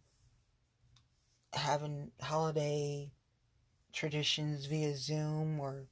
[1.53, 3.13] having holiday
[3.93, 5.85] traditions via Zoom or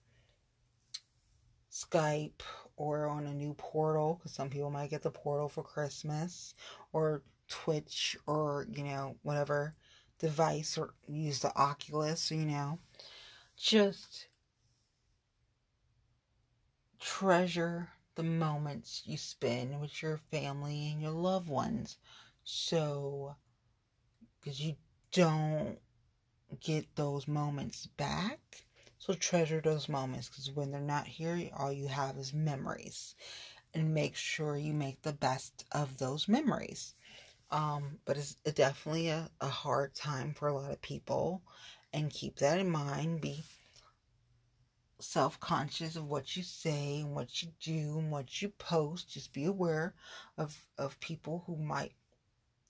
[1.71, 2.41] Skype
[2.75, 6.53] or on a new portal because some people might get the portal for Christmas
[6.91, 9.73] or Twitch or, you know, whatever
[10.19, 12.79] device or use the Oculus, you know.
[13.55, 14.27] Just
[16.99, 21.97] treasure the moments you spend with your family and your loved ones.
[22.43, 23.35] So,
[24.39, 24.75] because you
[25.11, 25.77] don't
[26.61, 28.39] get those moments back.
[28.99, 33.15] So, treasure those moments because when they're not here, all you have is memories.
[33.73, 36.95] And make sure you make the best of those memories.
[37.49, 41.41] Um, but it's definitely a, a hard time for a lot of people.
[41.93, 43.21] And keep that in mind.
[43.21, 43.43] Be
[44.99, 49.11] self conscious of what you say and what you do and what you post.
[49.13, 49.93] Just be aware
[50.37, 51.93] of, of people who might,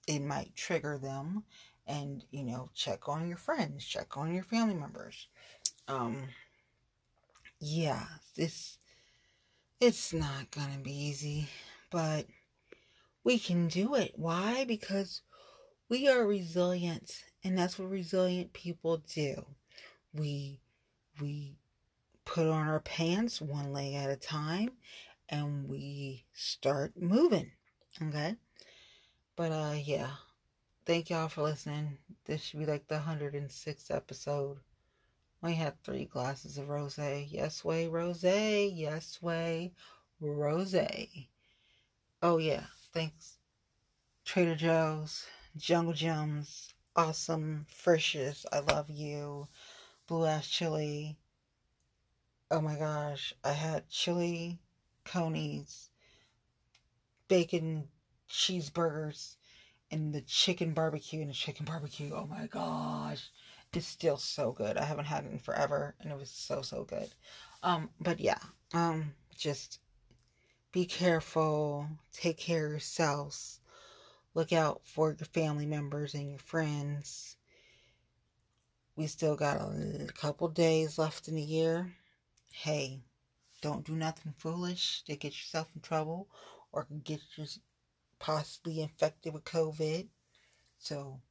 [0.08, 1.44] it might trigger them.
[1.88, 5.28] And, you know, check on your friends, check on your family members.
[5.88, 6.24] Um,
[7.60, 8.06] yeah,
[8.36, 8.78] this,
[9.80, 11.48] it's not gonna be easy,
[11.90, 12.26] but
[13.28, 14.14] we can do it.
[14.16, 14.64] Why?
[14.64, 15.22] Because
[15.90, 19.46] we are resilient, and that's what resilient people do.
[20.14, 20.62] We
[21.20, 21.58] we
[22.24, 24.72] put on our pants one leg at a time
[25.28, 27.52] and we start moving.
[28.02, 28.38] Okay?
[29.36, 30.12] But uh yeah.
[30.86, 31.98] Thank y'all for listening.
[32.24, 34.60] This should be like the 106th episode.
[35.42, 36.98] We had three glasses of rose.
[36.98, 38.24] Yes way rose.
[38.24, 39.74] Yes way
[40.22, 40.76] rose.
[42.22, 42.64] Oh yeah.
[42.98, 43.38] Thanks.
[44.26, 49.48] Trader Joe's, Jungle Jim's, Awesome, Frisch's, I Love You,
[50.08, 51.16] Blue Ash Chili.
[52.50, 54.58] Oh my gosh, I had chili,
[55.06, 55.92] conies,
[57.28, 57.90] bacon
[58.28, 59.36] cheeseburgers,
[59.92, 62.12] and the chicken barbecue and the chicken barbecue.
[62.16, 63.30] Oh my gosh,
[63.74, 64.76] it's still so good.
[64.76, 67.12] I haven't had it in forever, and it was so so good.
[67.62, 68.40] Um, but yeah,
[68.74, 69.82] um, just
[70.78, 73.60] be careful, take care of yourselves,
[74.36, 77.36] look out for your family members and your friends.
[78.96, 81.96] We still got a couple days left in the year.
[82.54, 83.00] Hey,
[83.60, 86.28] don't do nothing foolish to get yourself in trouble
[86.72, 87.46] or get you
[88.20, 90.10] possibly infected with COVID.
[90.78, 91.22] So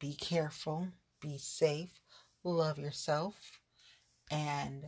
[0.00, 0.88] be careful,
[1.20, 2.00] be safe,
[2.42, 3.34] love yourself,
[4.30, 4.86] and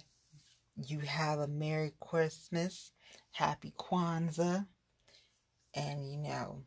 [0.75, 2.93] you have a Merry Christmas,
[3.37, 4.67] Happy Kwanzaa,
[5.75, 6.63] and you know,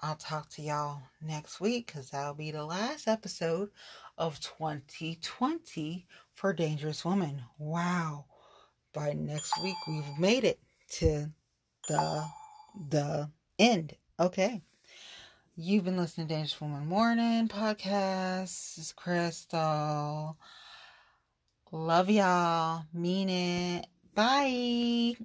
[0.00, 3.68] I'll talk to y'all next week because that'll be the last episode
[4.16, 7.42] of 2020 for Dangerous Woman.
[7.58, 8.24] Wow.
[8.94, 10.58] By next week, we've made it
[10.92, 11.30] to
[11.86, 12.24] the,
[12.88, 13.94] the end.
[14.18, 14.62] Okay.
[15.54, 18.76] You've been listening to Dangerous Woman Morning podcast.
[18.76, 20.38] This is Crystal.
[21.70, 22.84] Love y'all.
[22.94, 23.86] Mean it.
[24.14, 25.16] Bye.